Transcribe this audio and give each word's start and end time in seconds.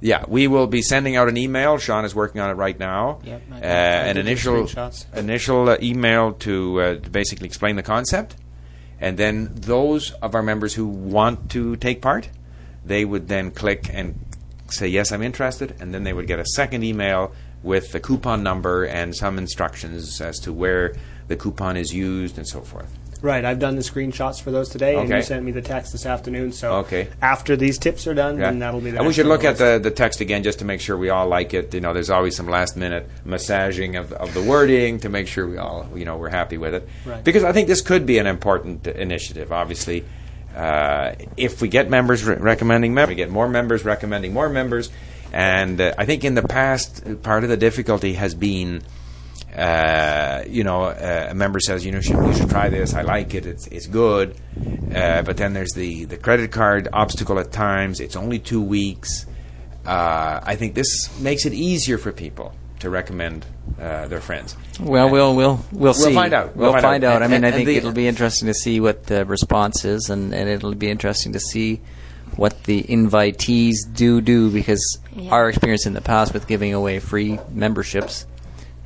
Yeah, 0.00 0.24
we 0.28 0.46
will 0.46 0.66
be 0.68 0.80
sending 0.82 1.16
out 1.16 1.28
an 1.28 1.36
email. 1.36 1.76
Sean 1.78 2.04
is 2.04 2.14
working 2.14 2.40
on 2.40 2.50
it 2.50 2.54
right 2.54 2.78
now. 2.78 3.20
Yep, 3.24 3.42
I- 3.52 3.56
uh, 3.56 3.58
an 3.64 4.16
initial 4.16 4.66
initial 5.14 5.68
uh, 5.70 5.76
email 5.82 6.32
to, 6.34 6.80
uh, 6.80 6.94
to 6.96 7.10
basically 7.10 7.46
explain 7.46 7.76
the 7.76 7.82
concept, 7.82 8.36
and 9.00 9.18
then 9.18 9.50
those 9.54 10.12
of 10.22 10.34
our 10.34 10.42
members 10.42 10.74
who 10.74 10.86
want 10.86 11.50
to 11.50 11.74
take 11.76 12.00
part, 12.00 12.28
they 12.84 13.04
would 13.04 13.28
then 13.28 13.50
click 13.50 13.90
and 13.92 14.18
say 14.70 14.86
yes, 14.86 15.10
I'm 15.12 15.22
interested, 15.22 15.74
and 15.80 15.92
then 15.92 16.04
they 16.04 16.12
would 16.12 16.26
get 16.26 16.38
a 16.38 16.44
second 16.54 16.84
email 16.84 17.32
with 17.62 17.90
the 17.90 17.98
coupon 17.98 18.42
number 18.44 18.84
and 18.84 19.16
some 19.16 19.36
instructions 19.36 20.20
as 20.20 20.38
to 20.40 20.52
where 20.52 20.94
the 21.26 21.34
coupon 21.36 21.76
is 21.76 21.92
used 21.92 22.38
and 22.38 22.46
so 22.46 22.60
forth. 22.60 22.96
Right, 23.20 23.44
I've 23.44 23.58
done 23.58 23.74
the 23.74 23.82
screenshots 23.82 24.40
for 24.40 24.52
those 24.52 24.68
today, 24.68 24.94
and 24.94 25.06
Okay. 25.06 25.16
you 25.16 25.22
sent 25.22 25.44
me 25.44 25.50
the 25.50 25.60
text 25.62 25.90
this 25.90 26.06
afternoon. 26.06 26.52
So 26.52 26.72
Okay. 26.76 27.08
after 27.20 27.56
these 27.56 27.76
tips 27.76 28.06
are 28.06 28.14
done, 28.14 28.38
then 28.38 28.60
that'll 28.60 28.80
be. 28.80 28.90
The 28.92 28.98
and 28.98 29.00
we 29.00 29.04
next 29.06 29.16
should 29.16 29.26
on 29.26 29.30
look 29.32 29.40
the 29.40 29.48
at 29.48 29.58
list. 29.58 29.82
the, 29.82 29.90
the 29.90 29.94
text 29.94 30.20
again 30.20 30.44
just 30.44 30.60
to 30.60 30.64
make 30.64 30.80
sure 30.80 30.96
we 30.96 31.10
all 31.10 31.26
like 31.26 31.52
it. 31.52 31.74
You 31.74 31.80
know, 31.80 31.92
there's 31.92 32.10
always 32.10 32.36
some 32.36 32.48
last 32.48 32.76
minute 32.76 33.08
massaging 33.24 33.96
of, 33.96 34.12
of 34.12 34.32
the 34.34 34.42
wording 34.42 35.00
to 35.00 35.08
make 35.08 35.26
sure 35.26 35.48
we 35.48 35.58
all, 35.58 35.88
you 35.96 36.04
know, 36.04 36.16
we're 36.16 36.28
happy 36.30 36.58
with 36.58 36.74
it. 36.74 36.88
Right. 37.04 37.24
Because 37.24 37.42
I 37.42 37.50
think 37.52 37.66
this 37.66 37.80
could 37.80 38.06
be 38.06 38.18
an 38.18 38.26
important 38.28 38.86
initiative. 38.86 39.50
Obviously, 39.52 40.04
uh, 40.56 41.12
if 41.36 41.60
we 41.60 41.66
get 41.68 41.90
members 41.90 42.24
re- 42.24 42.36
recommending 42.36 42.94
members, 42.94 43.10
we 43.10 43.16
get 43.16 43.30
more 43.30 43.48
members 43.48 43.84
recommending 43.84 44.32
more 44.32 44.48
members. 44.48 44.90
And 45.32 45.80
uh, 45.80 45.92
I 45.98 46.04
think 46.06 46.24
in 46.24 46.34
the 46.36 46.42
past, 46.42 47.02
uh, 47.04 47.14
part 47.16 47.42
of 47.42 47.50
the 47.50 47.56
difficulty 47.56 48.12
has 48.14 48.34
been 48.34 48.82
uh, 49.58 50.44
you 50.48 50.62
know, 50.62 50.84
uh, 50.84 51.26
a 51.30 51.34
member 51.34 51.58
says, 51.60 51.84
you 51.84 51.90
know, 51.92 52.00
should, 52.00 52.16
you 52.24 52.34
should 52.34 52.48
try 52.50 52.68
this. 52.68 52.94
I 52.94 53.02
like 53.02 53.34
it. 53.34 53.44
It's 53.44 53.66
it's 53.66 53.86
good. 53.88 54.36
Uh, 54.94 55.22
but 55.22 55.36
then 55.36 55.52
there's 55.52 55.72
the 55.72 56.04
the 56.04 56.16
credit 56.16 56.52
card 56.52 56.88
obstacle 56.92 57.38
at 57.38 57.50
times. 57.50 57.98
It's 58.00 58.16
only 58.16 58.38
two 58.38 58.62
weeks. 58.62 59.26
Uh, 59.84 60.40
I 60.44 60.54
think 60.56 60.74
this 60.74 60.88
makes 61.20 61.44
it 61.46 61.52
easier 61.54 61.98
for 61.98 62.12
people 62.12 62.52
to 62.80 62.90
recommend 62.90 63.44
uh, 63.80 64.06
their 64.06 64.20
friends. 64.20 64.54
Well, 64.78 65.10
we'll 65.10 65.34
we'll 65.34 65.60
we'll 65.72 65.94
see. 65.94 66.14
find 66.14 66.32
out. 66.32 66.54
We'll, 66.54 66.66
We'll 66.66 66.72
find, 66.74 66.82
find 66.84 67.04
out. 67.04 67.16
out. 67.16 67.22
I 67.22 67.24
And- 67.24 67.32
mean, 67.32 67.44
I 67.44 67.50
think 67.50 67.66
the- 67.66 67.76
it'll 67.76 67.92
be 67.92 68.06
interesting 68.06 68.46
to 68.46 68.54
see 68.54 68.78
what 68.80 69.06
the 69.06 69.24
response 69.24 69.84
is, 69.84 70.08
and, 70.10 70.32
and 70.32 70.48
it'll 70.48 70.74
be 70.76 70.88
interesting 70.90 71.32
to 71.32 71.40
see 71.40 71.80
what 72.36 72.64
the 72.64 72.82
invitees 72.84 73.76
do 73.92 74.20
do 74.20 74.50
because 74.50 74.98
Yeah. 75.16 75.32
our 75.32 75.48
experience 75.48 75.86
in 75.86 75.94
the 75.94 76.00
past 76.00 76.32
with 76.32 76.46
giving 76.46 76.72
away 76.72 77.00
free 77.00 77.40
memberships 77.52 78.26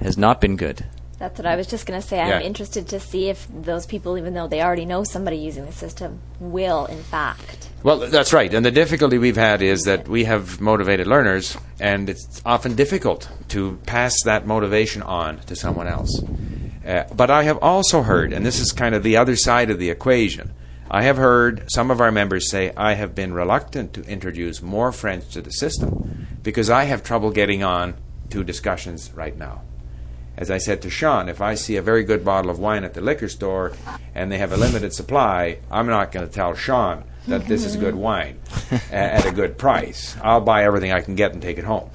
has 0.03 0.19
not 0.19 0.41
been 0.41 0.57
good. 0.57 0.85
That's 1.23 1.39
what 1.39 1.47
I 1.47 1.55
was 1.55 1.69
just 1.69 1.87
going 1.87 2.01
to 2.01 2.05
say. 2.05 2.17
Yeah. 2.17 2.39
I'm 2.39 2.43
interested 2.43 2.89
to 2.89 2.99
see 2.99 3.29
if 3.29 3.47
those 3.49 3.87
people, 3.87 4.19
even 4.19 4.35
though 4.35 4.49
they 4.49 4.61
already 4.61 4.85
know 4.85 5.05
somebody 5.05 5.37
using 5.37 5.65
the 5.65 5.71
system, 5.73 6.19
will 6.41 6.87
in 6.87 7.01
fact. 7.01 7.71
Well, 7.85 7.99
that's 7.99 8.33
right. 8.33 8.53
And 8.53 8.67
the 8.67 8.73
difficulty 8.73 9.19
we've 9.19 9.37
had 9.37 9.63
is 9.63 9.85
that 9.85 10.09
we 10.09 10.25
have 10.25 10.61
motivated 10.61 11.07
learners, 11.07 11.57
and 11.79 12.11
it's 12.11 12.43
often 12.45 12.75
difficult 12.75 13.29
to 13.51 13.79
pass 13.87 14.21
that 14.25 14.49
motivation 14.49 15.01
on 15.03 15.39
to 15.43 15.55
someone 15.55 15.87
else. 15.87 16.23
Uh, 16.85 17.05
but 17.15 17.31
I 17.31 17.45
have 17.45 17.59
also 17.59 18.03
heard, 18.03 18.33
and 18.33 18.45
this 18.45 18.59
is 18.59 18.73
kind 18.73 18.93
of 18.93 19.05
the 19.05 19.17
other 19.17 19.37
side 19.37 19.71
of 19.71 19.79
the 19.79 19.91
equation, 19.91 20.53
I 20.91 21.05
have 21.05 21.19
heard 21.19 21.71
some 21.71 21.93
of 21.93 22.01
our 22.01 22.11
members 22.11 22.51
say, 22.51 22.73
I 22.77 22.95
have 22.95 23.15
been 23.15 23.33
reluctant 23.33 23.95
to 23.95 24.03
introduce 24.03 24.61
more 24.61 24.91
friends 24.91 25.29
to 25.29 25.41
the 25.41 25.53
system 25.53 26.27
because 26.43 26.69
I 26.69 26.85
have 26.85 27.05
trouble 27.05 27.31
getting 27.31 27.63
on 27.63 27.95
to 28.31 28.43
discussions 28.43 29.13
right 29.15 29.37
now. 29.37 29.63
As 30.37 30.51
I 30.51 30.59
said 30.59 30.83
to 30.83 30.91
Sean, 30.91 31.29
if 31.29 31.41
I 31.41 31.55
see 31.55 31.77
a 31.77 31.83
very 31.83 32.05
good 32.05 32.25
bottle 32.25 32.51
of 32.51 32.59
wine 32.59 32.85
at 32.85 32.95
the 32.95 33.01
liquor 33.01 33.29
store 33.29 33.73
and 34.15 34.33
they 34.33 34.39
have 34.39 34.53
a 34.53 34.57
limited 34.57 34.95
supply, 34.95 35.59
I'm 35.71 35.87
not 35.87 36.11
going 36.11 36.27
to 36.27 36.33
tell 36.33 36.55
Sean 36.55 37.05
that 37.29 37.47
this 37.47 37.65
is 37.65 37.77
good 37.77 37.95
wine 37.95 38.41
at 38.91 39.27
a 39.27 39.31
good 39.31 39.59
price. 39.59 40.17
I'll 40.23 40.41
buy 40.41 40.65
everything 40.65 40.93
I 40.93 41.01
can 41.01 41.15
get 41.15 41.33
and 41.33 41.43
take 41.43 41.59
it 41.59 41.65
home. 41.65 41.91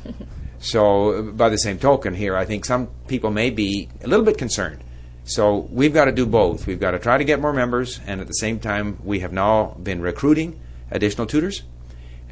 So, 0.59 1.31
by 1.33 1.49
the 1.49 1.57
same 1.57 1.77
token, 1.77 2.15
here, 2.15 2.35
I 2.35 2.45
think 2.45 2.65
some 2.65 2.87
people 3.07 3.29
may 3.29 3.49
be 3.49 3.89
a 4.03 4.07
little 4.07 4.25
bit 4.25 4.37
concerned. 4.37 4.83
So, 5.23 5.67
we've 5.71 5.93
got 5.93 6.05
to 6.05 6.11
do 6.11 6.25
both. 6.25 6.65
We've 6.65 6.79
got 6.79 6.91
to 6.91 6.99
try 6.99 7.17
to 7.17 7.23
get 7.23 7.39
more 7.39 7.53
members, 7.53 7.99
and 8.07 8.21
at 8.21 8.27
the 8.27 8.33
same 8.33 8.59
time, 8.59 8.97
we 9.03 9.19
have 9.19 9.31
now 9.31 9.75
been 9.83 10.01
recruiting 10.01 10.59
additional 10.89 11.27
tutors. 11.27 11.63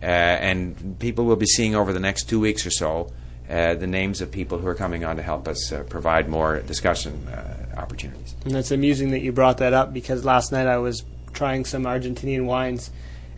Uh, 0.02 0.06
and 0.06 0.98
people 1.00 1.26
will 1.26 1.36
be 1.36 1.46
seeing 1.46 1.76
over 1.76 1.94
the 1.94 2.00
next 2.00 2.24
two 2.24 2.40
weeks 2.40 2.66
or 2.66 2.72
so 2.72 3.12
uh, 3.50 3.76
the 3.76 3.88
names 3.88 4.22
of 4.22 4.32
people 4.32 4.58
who 4.58 4.68
are 4.68 4.76
coming 4.76 5.04
on 5.06 5.18
to 5.18 5.22
help 5.22 5.48
us 5.48 5.72
uh, 5.72 5.84
provide 5.84 6.28
more 6.28 6.60
discussion 6.62 7.28
uh, 7.28 7.76
opportunities. 7.78 8.36
And 8.46 8.56
it's 8.56 8.72
amusing 8.72 9.12
that 9.12 9.20
you 9.20 9.32
brought 9.32 9.58
that 9.58 9.74
up 9.74 9.94
because 9.94 10.26
last 10.26 10.52
night 10.52 10.68
I 10.68 10.78
was 10.78 11.04
trying 11.34 11.66
some 11.66 11.84
Argentinian 11.84 12.46
wines, 12.46 12.90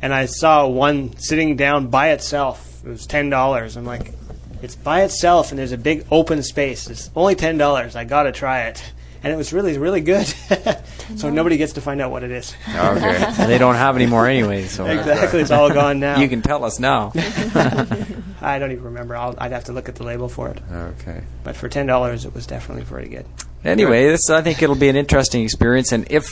and 0.02 0.14
I 0.14 0.28
saw 0.28 0.68
one 0.68 1.18
sitting 1.18 1.56
down 1.56 1.88
by 1.88 2.12
itself. 2.12 2.82
It 2.86 2.90
was 2.90 3.06
ten 3.08 3.30
dollars. 3.30 3.76
I'm 3.76 3.86
like, 3.86 4.14
it's 4.62 4.76
by 4.76 5.04
itself, 5.04 5.52
and 5.52 5.60
there's 5.60 5.72
a 5.72 5.78
big 5.78 6.06
open 6.12 6.44
space. 6.44 6.90
It's 6.90 7.10
only 7.16 7.36
ten 7.36 7.58
dollars. 7.58 7.96
I 7.96 8.06
gotta 8.06 8.32
try 8.32 8.68
it, 8.68 8.84
and 9.24 9.34
it 9.34 9.36
was 9.36 9.52
really, 9.54 9.78
really 9.78 10.02
good. 10.02 10.26
so 11.16 11.30
nobody 11.30 11.58
gets 11.58 11.74
to 11.74 11.82
find 11.82 12.02
out 12.02 12.12
what 12.12 12.24
it 12.24 12.32
is. 12.32 12.56
Okay. 12.68 13.34
They 13.48 13.58
don't 13.58 13.76
have 13.76 13.96
any 13.96 14.06
more 14.06 14.28
anyway, 14.28 14.66
so 14.66 14.86
exactly, 14.86 15.40
it's 15.42 15.52
all 15.52 15.72
gone 15.72 16.00
now. 16.00 16.20
you 16.20 16.28
can 16.28 16.42
tell 16.42 16.64
us 16.66 16.80
now. 16.80 17.12
I 17.16 18.60
don't 18.60 18.72
even 18.72 18.84
remember. 18.86 19.16
I'll, 19.16 19.36
I'd 19.38 19.52
have 19.52 19.66
to 19.66 19.74
look 19.74 19.90
at 19.90 19.96
the 19.96 20.04
label 20.04 20.30
for 20.30 20.50
it. 20.50 20.62
okay. 20.72 21.22
But 21.44 21.56
for 21.56 21.70
ten 21.70 21.86
dollars, 21.88 22.26
it 22.26 22.34
was 22.34 22.46
definitely 22.46 22.84
very 22.84 23.08
good. 23.08 23.26
Anyway, 23.64 24.08
this 24.08 24.30
I 24.30 24.42
think 24.42 24.62
it'll 24.62 24.76
be 24.76 24.90
an 24.90 24.96
interesting 24.96 25.44
experience, 25.44 25.92
and 25.92 26.06
if 26.12 26.30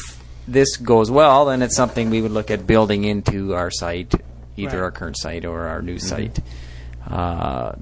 this 0.48 0.78
goes 0.78 1.10
well, 1.10 1.46
then 1.46 1.62
it's 1.62 1.76
something 1.76 2.10
we 2.10 2.22
would 2.22 2.32
look 2.32 2.52
at 2.52 2.68
building 2.68 3.04
into 3.04 3.56
our 3.56 3.72
site, 3.72 4.14
either 4.58 4.78
Right. 4.78 4.84
our 4.84 4.92
current 4.92 5.18
site 5.18 5.44
or 5.46 5.62
our 5.68 5.82
new 5.82 5.98
site, 5.98 6.40
uh, 7.10 7.74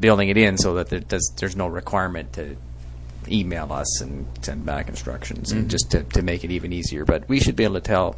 building 0.00 0.28
it 0.28 0.36
in 0.36 0.56
so 0.56 0.74
that 0.74 0.88
there 0.88 1.00
does, 1.00 1.32
there's 1.38 1.56
no 1.56 1.66
requirement 1.66 2.32
to 2.34 2.56
email 3.28 3.72
us 3.72 4.00
and 4.00 4.26
send 4.42 4.64
back 4.66 4.88
instructions, 4.88 5.52
and 5.52 5.62
mm-hmm. 5.62 5.68
just 5.68 5.90
to, 5.90 6.02
to 6.04 6.22
make 6.22 6.44
it 6.44 6.50
even 6.50 6.72
easier. 6.72 7.04
But 7.04 7.28
we 7.28 7.40
should 7.40 7.56
be 7.56 7.64
able 7.64 7.74
to 7.74 7.80
tell 7.80 8.16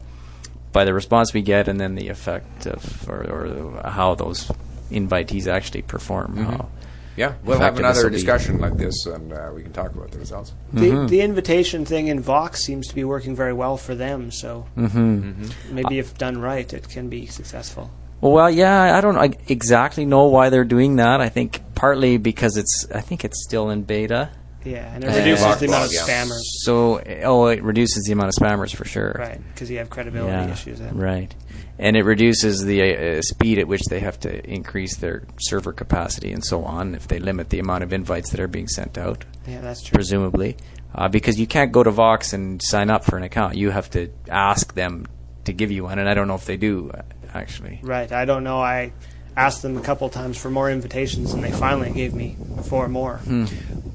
by 0.72 0.84
the 0.84 0.94
response 0.94 1.32
we 1.32 1.42
get, 1.42 1.69
and 1.69 1.81
then 1.81 1.94
the 1.94 2.09
effect 2.09 2.66
of 2.66 3.09
or, 3.09 3.25
or 3.25 3.91
how 3.91 4.14
those 4.14 4.50
invitees 4.91 5.47
actually 5.47 5.82
perform. 5.82 6.34
Mm-hmm. 6.34 6.44
how 6.44 6.69
Yeah, 7.16 7.34
we'll 7.44 7.60
have 7.60 7.78
another 7.78 8.04
will 8.04 8.10
be. 8.10 8.16
discussion 8.16 8.59
like 8.59 8.76
this, 8.76 9.06
and 9.06 9.32
uh, 9.32 9.53
we 9.54 9.62
can 9.62 9.72
talk 9.72 9.94
about 9.94 10.10
the 10.10 10.19
results. 10.19 10.53
The, 10.72 10.81
the 10.81 10.91
mm-hmm. 10.91 11.14
invitation 11.14 11.84
thing 11.84 12.09
in 12.09 12.20
Vox 12.20 12.64
seems 12.64 12.88
to 12.88 12.94
be 12.94 13.04
working 13.04 13.37
very 13.37 13.53
well 13.53 13.76
for 13.76 13.94
them. 13.94 14.31
So 14.32 14.66
maybe 14.75 15.98
if 15.98 16.19
done 16.19 16.41
right, 16.41 16.72
it 16.72 16.88
can 16.88 17.09
be 17.09 17.26
successful. 17.26 17.91
Well, 18.20 18.50
yeah, 18.50 18.97
I 18.97 19.00
don't 19.00 19.19
I 19.19 19.37
exactly 19.48 20.06
know 20.06 20.25
why 20.25 20.48
they're 20.48 20.64
doing 20.64 20.97
that. 20.97 21.20
I 21.20 21.28
think 21.28 21.60
partly 21.75 22.16
because 22.16 22.56
it's 22.56 22.87
I 22.93 23.00
think 23.00 23.25
it's 23.25 23.44
still 23.44 23.70
in 23.70 23.82
beta. 23.82 24.31
Yeah, 24.64 24.94
and 24.94 25.04
it 25.04 25.08
reduces 25.08 25.44
Vox 25.44 25.60
the 25.60 25.66
amount 25.66 25.84
of 25.84 25.91
blog, 25.91 26.08
yeah. 26.08 26.25
spammers. 26.25 26.41
So 26.62 27.02
oh, 27.25 27.47
it 27.47 27.62
reduces 27.62 28.04
the 28.04 28.12
amount 28.12 28.28
of 28.28 28.34
spammers 28.42 28.75
for 28.75 28.84
sure. 28.84 29.14
Right, 29.19 29.41
because 29.52 29.70
you 29.70 29.78
have 29.78 29.91
credibility 29.91 30.32
Yeah, 30.32 30.50
issues. 30.52 30.78
Then. 30.80 30.97
right. 30.97 31.34
And 31.78 31.97
it 31.97 32.04
reduces 32.04 32.64
the 32.64 33.19
uh, 33.19 33.22
speed 33.22 33.58
at 33.58 33.66
which 33.69 33.82
they 33.91 34.00
have 34.00 34.19
to 34.20 34.44
increase 34.48 34.97
their 34.97 35.25
server 35.41 35.72
capacity 35.72 36.32
and 36.32 36.44
so 36.44 36.64
on 36.64 36.94
if 36.94 37.08
they 37.08 37.19
limit 37.19 37.50
the 37.50 37.58
amount 37.58 37.82
of 37.82 37.92
invites 37.92 38.30
that 38.30 38.41
are 38.41 38.47
being 38.48 38.69
sent 38.69 38.97
out, 38.97 39.25
Yeah, 39.47 39.60
that's 39.60 39.82
true. 39.82 39.94
presumably. 39.94 40.56
Uh, 40.94 41.08
because 41.08 41.38
you 41.41 41.46
can't 41.48 41.72
go 41.72 41.82
to 41.82 41.91
Vox 41.91 42.32
and 42.32 42.62
sign 42.62 42.88
up 42.88 43.04
for 43.04 43.16
an 43.16 43.25
account. 43.25 43.56
You 43.56 43.70
have 43.70 43.91
to 43.91 44.10
ask 44.31 44.75
them 44.75 45.06
to 45.44 45.52
give 45.52 45.72
you 45.72 45.82
one, 45.84 45.98
and 45.98 46.08
I 46.08 46.14
don't 46.14 46.28
know 46.28 46.36
if 46.36 46.44
they 46.46 46.56
do, 46.56 46.91
uh, 46.94 47.02
actually. 47.34 47.81
Right, 47.82 48.10
I 48.12 48.25
don't 48.25 48.44
know. 48.44 48.60
I 48.60 48.92
asked 49.37 49.62
them 49.62 49.77
a 49.77 49.81
couple 49.81 50.09
times 50.09 50.37
for 50.39 50.50
more 50.50 50.71
invitations, 50.71 51.33
and 51.33 51.43
they 51.43 51.50
finally 51.53 51.91
gave 51.91 52.15
me 52.15 52.37
four 52.65 52.89
more. 52.89 53.17
Hmm. 53.19 53.47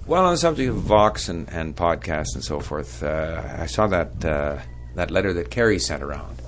Well, 0.05 0.25
on 0.25 0.33
the 0.33 0.37
subject 0.37 0.69
of 0.69 0.75
Vox 0.77 1.29
and, 1.29 1.47
and 1.49 1.75
podcasts 1.75 2.33
and 2.33 2.43
so 2.43 2.59
forth, 2.59 3.03
uh, 3.03 3.41
I 3.59 3.67
saw 3.67 3.87
that 3.87 4.25
uh, 4.25 4.57
that 4.95 5.11
letter 5.11 5.33
that 5.33 5.49
Kerry 5.51 5.79
sent 5.79 6.01
around, 6.03 6.41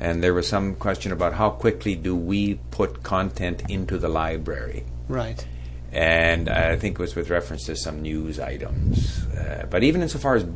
and 0.00 0.22
there 0.22 0.32
was 0.34 0.48
some 0.48 0.74
question 0.74 1.12
about 1.12 1.34
how 1.34 1.50
quickly 1.50 1.94
do 1.94 2.16
we 2.16 2.54
put 2.70 3.02
content 3.02 3.62
into 3.68 3.98
the 3.98 4.08
library, 4.08 4.84
Right. 5.08 5.46
and 5.92 6.48
I 6.48 6.76
think 6.76 6.94
it 6.98 7.00
was 7.02 7.14
with 7.14 7.28
reference 7.30 7.66
to 7.66 7.76
some 7.76 8.00
news 8.02 8.40
items. 8.40 9.26
Uh, 9.26 9.66
but 9.70 9.82
even 9.82 10.00
insofar 10.02 10.36
as 10.36 10.46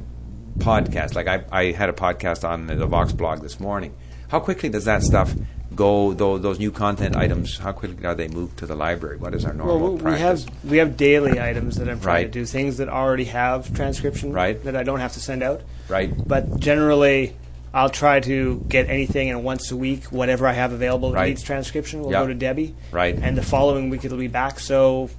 podcasts, 0.58 1.14
like 1.14 1.29
I, 1.29 1.44
I 1.52 1.73
had 1.73 1.88
a 1.91 1.93
podcast 1.93 2.49
on 2.49 2.67
the 2.67 2.87
Vox 2.87 3.12
blog 3.12 3.43
this 3.43 3.61
morning. 3.61 3.94
How 4.29 4.41
quickly 4.41 4.69
does 4.69 4.87
that 4.87 5.02
stuff 5.02 5.35
go? 5.78 6.12
Those, 6.12 6.42
those 6.42 6.58
new 6.58 6.70
content 6.70 7.16
items, 7.16 7.56
how 7.58 7.72
quickly 7.72 8.04
are 8.04 8.14
they 8.14 8.28
moved 8.28 8.58
to 8.58 8.66
the 8.66 8.75
library? 8.75 9.16
What 9.16 9.34
is 9.34 9.44
our 9.44 9.54
normal 9.54 9.78
Well, 9.80 9.92
we 9.94 10.00
practice? 10.02 10.44
have 10.44 10.70
we 10.70 10.78
have 10.78 10.96
daily 10.96 11.40
items 11.40 11.76
that 11.76 11.88
I'm 11.88 12.00
trying 12.00 12.14
Right. 12.14 12.32
to 12.32 12.38
do, 12.40 12.44
things 12.44 12.76
that 12.78 12.88
already 12.88 13.25
have 13.26 13.72
transcription 13.75 14.32
Right. 14.32 14.62
that 14.64 14.76
I 14.76 14.82
don't 14.82 15.00
have 15.00 15.12
to 15.14 15.20
send 15.20 15.42
out. 15.42 15.62
right. 15.88 16.10
But 16.26 16.60
generally, 16.60 17.34
I'll 17.72 17.90
try 17.90 18.20
to 18.20 18.64
get 18.69 18.88
anything 18.90 19.28
in 19.28 19.42
once 19.42 19.70
a 19.70 19.76
week, 19.76 20.04
whatever 20.06 20.46
I 20.46 20.52
have 20.52 20.72
available 20.72 21.12
that 21.12 21.26
needs 21.26 21.42
transcription 21.42 22.00
will 22.02 22.10
Yeah. 22.12 22.20
go 22.22 22.26
to 22.28 22.34
Debbie. 22.34 22.75
Right. 22.92 23.14
And 23.20 23.36
the 23.36 23.42
following 23.42 23.88
week 23.90 24.04
it'll 24.04 24.19
be 24.19 24.26
back. 24.28 24.58
So 24.60 25.10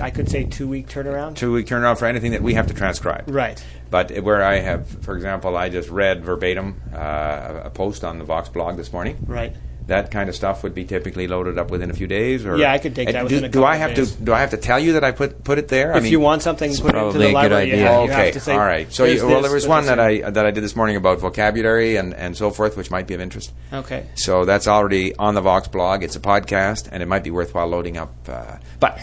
I 0.00 0.10
could 0.10 0.28
say 0.28 0.44
two 0.44 0.66
week 0.68 0.88
turnaround. 0.88 1.36
Two 1.36 1.52
week 1.52 1.66
turnaround 1.66 1.98
for 1.98 2.06
anything 2.06 2.32
that 2.32 2.42
we 2.42 2.54
have 2.54 2.66
to 2.68 2.74
transcribe. 2.74 3.24
Right. 3.28 3.62
But 3.90 4.10
where 4.22 4.42
I 4.42 4.58
have, 4.60 4.86
for 5.02 5.14
example, 5.16 5.56
I 5.56 5.68
just 5.70 5.88
read 5.90 6.24
verbatim 6.24 6.80
uh, 6.94 7.60
a 7.64 7.70
post 7.70 8.04
on 8.04 8.18
the 8.18 8.24
Vox 8.24 8.48
blog 8.48 8.76
this 8.76 8.92
morning. 8.92 9.16
Right. 9.26 9.54
That 9.88 10.10
kind 10.10 10.28
of 10.28 10.34
stuff 10.36 10.62
would 10.62 10.74
be 10.74 10.84
typically 10.84 11.26
loaded 11.26 11.58
up 11.58 11.70
within 11.70 11.90
a 11.90 11.94
few 11.94 12.06
days. 12.06 12.46
Or 12.46 12.56
Yeah, 12.56 12.72
I 12.72 12.78
could 12.78 12.94
take 12.94 13.10
that 13.10 13.18
do, 13.20 13.24
within 13.24 13.44
a 13.44 13.48
do 13.48 13.64
I 13.64 13.76
have 13.76 13.94
days. 13.94 14.14
to? 14.14 14.22
Do 14.22 14.32
I 14.32 14.40
have 14.40 14.50
to 14.50 14.56
tell 14.56 14.78
you 14.78 14.92
that 14.92 15.02
I 15.04 15.12
put 15.12 15.42
put 15.44 15.58
it 15.58 15.68
there? 15.68 15.92
I 15.94 15.96
If 15.96 16.02
mean, 16.04 16.12
you 16.12 16.20
want 16.20 16.42
something 16.42 16.70
put 16.70 16.78
into 16.80 16.92
probably 16.92 17.18
the 17.18 17.24
a 17.24 17.26
good 17.28 17.34
library, 17.34 17.72
idea. 17.72 17.92
you 18.04 18.10
okay, 18.12 18.30
to 18.32 18.40
say. 18.40 18.52
all 18.52 18.58
right. 18.60 18.92
So, 18.92 19.04
you, 19.04 19.26
well, 19.26 19.42
there 19.42 19.50
was 19.52 19.66
one 19.66 19.86
that. 19.86 19.98
I 19.98 20.30
that 20.30 20.46
I 20.46 20.50
did 20.50 20.62
this 20.62 20.76
morning 20.76 20.96
about 20.96 21.18
vocabulary 21.20 21.96
and, 21.96 22.14
and 22.14 22.36
so 22.36 22.50
forth, 22.50 22.76
which 22.76 22.90
might 22.90 23.06
be 23.06 23.14
of 23.14 23.20
interest. 23.20 23.52
Okay. 23.72 24.06
So 24.14 24.44
that's 24.44 24.68
already 24.68 25.16
on 25.16 25.34
the 25.34 25.40
Vox 25.40 25.68
blog. 25.68 26.02
It's 26.02 26.16
a 26.16 26.20
podcast, 26.20 26.88
and 26.92 27.02
it 27.02 27.06
might 27.06 27.24
be 27.24 27.30
worthwhile 27.30 27.66
loading 27.66 27.96
up. 27.96 28.14
Uh, 28.28 28.58
but 28.80 29.00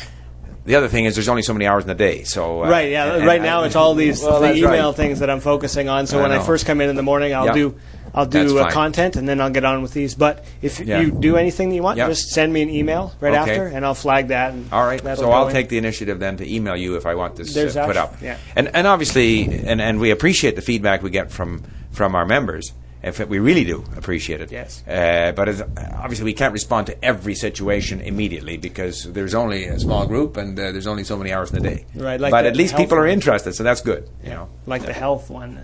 the 0.65 0.75
other 0.75 0.87
thing 0.87 1.05
is, 1.05 1.15
there's 1.15 1.29
only 1.29 1.41
so 1.43 1.53
many 1.53 1.65
hours 1.67 1.83
in 1.83 1.87
the 1.89 1.95
day. 1.95 2.23
So 2.23 2.63
uh, 2.63 2.69
Right, 2.69 2.91
yeah. 2.91 3.05
and- 3.05 3.15
and 3.17 3.25
right 3.27 3.41
I- 3.41 3.43
now, 3.43 3.63
it's 3.63 3.75
all 3.75 3.93
these 3.95 4.21
Well, 4.23 4.39
the 4.41 4.53
email 4.55 4.87
right. 4.87 4.95
things 4.95 5.19
that 5.19 5.29
I'm 5.29 5.39
focusing 5.39 5.89
on. 5.89 6.07
So 6.07 6.19
I 6.19 6.21
when 6.23 6.31
I 6.31 6.39
first 6.43 6.65
come 6.65 6.79
in 6.81 6.89
in 6.89 6.95
the 6.95 7.03
morning, 7.03 7.33
I'll 7.35 7.45
Yeah. 7.47 7.53
do 7.53 7.75
I'll 8.15 8.25
do 8.25 8.57
uh, 8.59 8.71
content, 8.71 9.17
and 9.17 9.27
then 9.27 9.41
I'll 9.41 9.49
get 9.49 9.65
on 9.65 9.81
with 9.81 9.93
these. 9.93 10.15
But 10.15 10.45
if 10.61 10.79
Yeah. 10.79 11.01
you 11.01 11.11
do 11.11 11.35
anything 11.35 11.69
that 11.69 11.75
you 11.75 11.83
want, 11.83 11.97
Yeah. 11.97 12.07
just 12.07 12.29
send 12.29 12.51
me 12.53 12.61
an 12.61 12.69
email 12.69 13.13
right 13.19 13.33
Okay. 13.33 13.51
after, 13.51 13.67
and 13.67 13.85
I'll 13.85 13.93
flag 13.93 14.29
that. 14.29 14.53
And 14.53 14.71
All 14.71 14.85
right, 14.85 15.01
so 15.17 15.29
I'll 15.31 15.49
in. 15.49 15.53
take 15.53 15.67
the 15.69 15.77
initiative 15.77 16.17
then 16.19 16.37
to 16.37 16.51
email 16.55 16.77
you 16.77 16.95
if 16.95 17.05
I 17.05 17.13
want 17.15 17.35
this 17.35 17.55
uh, 17.55 17.85
put 17.85 17.97
up. 17.97 18.15
yeah. 18.21 18.37
And 18.55 18.71
and 18.73 18.87
obviously, 18.87 19.43
and, 19.43 19.81
and 19.81 19.99
we 19.99 20.11
appreciate 20.11 20.55
the 20.55 20.61
feedback 20.61 21.03
we 21.03 21.09
get 21.09 21.29
from 21.31 21.63
from 21.91 22.15
our 22.15 22.25
members. 22.25 22.71
If 23.03 23.19
it, 23.19 23.29
we 23.29 23.37
really 23.37 23.63
do 23.63 23.83
appreciate 23.95 24.41
it. 24.41 24.51
Yes. 24.51 24.81
Uh, 24.87 25.31
but 25.35 25.47
obviously, 25.95 26.25
we 26.25 26.33
can't 26.33 26.53
respond 26.53 26.87
to 26.87 27.05
every 27.05 27.35
situation 27.35 28.01
immediately 28.01 28.57
because 28.57 29.03
there's 29.03 29.35
only 29.35 29.65
a 29.65 29.79
small 29.79 30.07
group 30.07 30.37
and 30.37 30.57
uh, 30.59 30.71
there's 30.71 30.87
only 30.87 31.03
so 31.03 31.15
many 31.15 31.31
hours 31.31 31.51
in 31.53 31.61
the 31.61 31.69
day. 31.69 31.85
Right, 31.93 32.19
like 32.19 32.31
but 32.31 32.47
at 32.47 32.55
least 32.55 32.75
people 32.75 32.97
are 32.97 33.05
interested, 33.05 33.53
so 33.53 33.61
that's 33.63 33.81
good. 33.81 34.09
You 34.23 34.31
know. 34.31 34.49
like 34.65 34.85
the 34.87 34.93
health 34.93 35.29
one. 35.29 35.59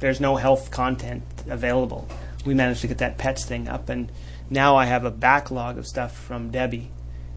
There's 0.00 0.20
no 0.20 0.36
health 0.36 0.70
content 0.70 1.22
available. 1.48 2.08
We 2.44 2.54
managed 2.54 2.82
to 2.82 2.88
get 2.88 2.98
that 2.98 3.18
pets 3.18 3.44
thing 3.44 3.68
up, 3.68 3.88
and 3.88 4.10
now 4.50 4.76
I 4.76 4.84
have 4.86 5.04
a 5.04 5.10
backlog 5.10 5.78
of 5.78 5.86
stuff 5.86 6.16
from 6.16 6.50
Debbie 6.50 6.90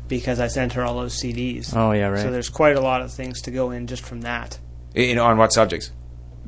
because 0.08 0.40
I 0.40 0.48
sent 0.48 0.74
her 0.74 0.84
all 0.84 0.96
those 0.96 1.16
CDs. 1.22 1.76
Oh, 1.76 1.92
yeah, 1.92 2.08
right. 2.08 2.22
So 2.22 2.32
there's 2.32 2.50
quite 2.50 2.76
a 2.76 2.82
lot 2.82 3.02
of 3.02 3.12
things 3.12 3.42
to 3.44 3.52
go 3.52 3.72
in 3.72 3.88
just 3.88 4.04
from 4.04 4.22
that. 4.22 4.60
You 4.96 5.16
know, 5.16 5.26
on 5.26 5.38
what 5.38 5.54
subjects? 5.54 5.92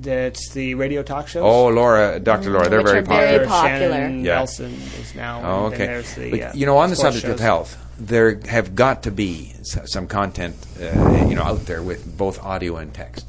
It's 0.01 0.51
the 0.51 0.75
radio 0.75 1.03
talk 1.03 1.27
shows. 1.27 1.43
Oh, 1.45 1.67
Laura, 1.67 2.19
Dr. 2.21 2.51
Laura, 2.51 2.69
they're 2.69 2.79
which 2.79 2.87
very 2.87 2.99
are 2.99 3.03
popular. 3.03 3.25
very 3.25 3.37
There's 3.39 3.49
popular. 3.49 3.89
Shannon 3.89 4.25
Yeah. 4.25 4.35
Nelson 4.35 4.73
is 4.99 5.13
now. 5.15 5.41
Oh, 5.43 5.65
okay. 5.65 5.77
then 5.77 5.87
there's 5.87 6.15
the, 6.15 6.31
but, 6.31 6.41
uh, 6.41 6.51
you 6.55 6.65
know, 6.65 6.77
on 6.77 6.89
the 6.89 6.95
sports 6.95 7.15
subject 7.17 7.33
of 7.33 7.39
health, 7.41 7.77
there 7.99 8.39
have 8.47 8.75
got 8.75 9.03
to 9.03 9.11
be 9.11 9.53
some 9.63 10.07
content, 10.07 10.55
uh, 10.81 11.25
you 11.27 11.35
know, 11.35 11.43
out 11.43 11.65
there 11.65 11.83
with 11.83 12.17
both 12.17 12.41
audio 12.41 12.77
and 12.77 12.93
text. 12.93 13.25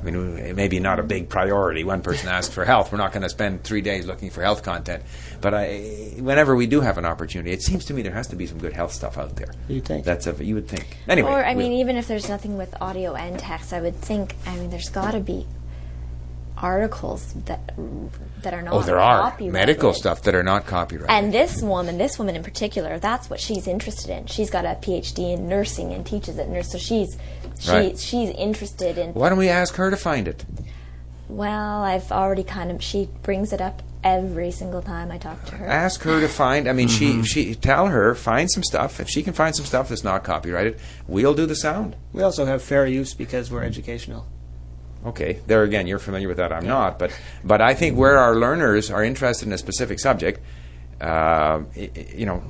I 0.00 0.04
mean, 0.10 0.38
it 0.38 0.56
may 0.56 0.68
be 0.68 0.80
not 0.80 0.98
a 0.98 1.02
big 1.02 1.28
priority. 1.28 1.84
One 1.84 2.00
person 2.00 2.28
asks 2.28 2.54
for 2.54 2.64
health. 2.64 2.90
We're 2.90 2.98
not 2.98 3.12
going 3.12 3.22
to 3.22 3.28
spend 3.28 3.64
three 3.64 3.82
days 3.82 4.06
looking 4.06 4.30
for 4.30 4.42
health 4.42 4.62
content. 4.62 5.02
But 5.42 5.52
I, 5.54 6.14
whenever 6.18 6.56
we 6.56 6.66
do 6.66 6.80
have 6.80 6.96
an 6.96 7.04
opportunity, 7.04 7.50
it 7.52 7.62
seems 7.62 7.84
to 7.86 7.94
me 7.94 8.02
there 8.02 8.14
has 8.14 8.28
to 8.28 8.36
be 8.36 8.46
some 8.46 8.58
good 8.58 8.72
health 8.72 8.92
stuff 8.92 9.18
out 9.18 9.36
there. 9.36 9.52
You 9.68 9.80
think? 9.80 10.04
That's 10.04 10.26
a, 10.26 10.32
you 10.44 10.54
would 10.54 10.68
think. 10.68 10.96
Anyway. 11.06 11.30
Or 11.30 11.44
I 11.44 11.54
mean, 11.54 11.70
we'll- 11.72 11.80
even 11.80 11.96
if 11.96 12.08
there's 12.08 12.28
nothing 12.28 12.56
with 12.56 12.74
audio 12.80 13.14
and 13.14 13.38
text, 13.38 13.72
I 13.72 13.80
would 13.80 13.96
think. 13.96 14.34
I 14.46 14.56
mean, 14.56 14.70
there's 14.70 14.88
got 14.88 15.10
to 15.12 15.20
be 15.20 15.46
articles 16.62 17.32
that 17.46 17.72
that 18.42 18.54
are 18.54 18.62
not. 18.62 18.74
oh, 18.74 18.82
there 18.82 19.00
are 19.00 19.30
copyrighted. 19.30 19.52
medical 19.52 19.92
stuff 19.94 20.22
that 20.22 20.34
are 20.34 20.42
not 20.42 20.66
copyrighted. 20.66 21.10
And 21.10 21.32
this 21.32 21.60
woman, 21.62 21.98
this 21.98 22.18
woman 22.18 22.36
in 22.36 22.42
particular, 22.42 22.98
that's 22.98 23.28
what 23.30 23.40
she's 23.40 23.66
interested 23.66 24.10
in. 24.10 24.26
She's 24.26 24.50
got 24.50 24.64
a 24.64 24.76
PhD 24.80 25.34
in 25.34 25.48
nursing 25.48 25.92
and 25.92 26.04
teaches 26.06 26.38
at 26.38 26.48
nurse, 26.48 26.70
so 26.72 26.78
she's 26.78 27.16
she, 27.58 27.70
Right. 27.70 27.98
she's 27.98 28.30
interested 28.30 28.96
in. 28.98 29.12
Why 29.14 29.28
don't 29.28 29.38
we 29.38 29.48
ask 29.48 29.74
her 29.74 29.90
to 29.90 29.96
find 29.96 30.26
it? 30.28 30.44
Well, 31.28 31.82
I've 31.82 32.10
already 32.10 32.42
kind 32.44 32.70
of. 32.70 32.82
She 32.82 33.08
brings 33.22 33.52
it 33.52 33.60
up 33.60 33.82
every 34.02 34.50
single 34.50 34.80
time 34.82 35.12
I 35.12 35.18
talk 35.18 35.44
to 35.46 35.54
her. 35.56 35.66
ask 35.66 36.02
her 36.02 36.20
to 36.20 36.28
find. 36.28 36.68
I 36.68 36.72
mean, 36.72 36.88
Mm-hmm. 36.88 37.22
she 37.22 37.44
she 37.50 37.54
tell 37.54 37.86
her 37.88 38.14
find 38.14 38.50
some 38.50 38.62
stuff. 38.64 38.98
If 38.98 39.08
she 39.08 39.22
can 39.22 39.32
find 39.34 39.54
some 39.54 39.66
stuff 39.66 39.90
that's 39.90 40.02
not 40.02 40.24
copyrighted, 40.24 40.80
we'll 41.06 41.34
do 41.34 41.46
the 41.46 41.54
sound. 41.54 41.94
We 42.12 42.22
also 42.22 42.46
have 42.46 42.62
fair 42.62 42.86
use 42.86 43.14
because 43.14 43.50
we're 43.50 43.62
educational. 43.62 44.26
Okay, 45.04 45.40
there 45.46 45.62
again, 45.62 45.86
you're 45.86 45.98
familiar 45.98 46.28
with 46.28 46.36
that. 46.36 46.52
I'm 46.52 46.66
not, 46.66 46.98
but 46.98 47.10
but 47.42 47.60
I 47.62 47.74
think 47.74 47.96
where 47.96 48.18
our 48.18 48.36
learners 48.36 48.90
are 48.90 49.02
interested 49.02 49.46
in 49.46 49.52
a 49.54 49.58
specific 49.58 49.98
subject, 49.98 50.40
uh, 51.00 51.62
you 51.74 52.26
know, 52.26 52.42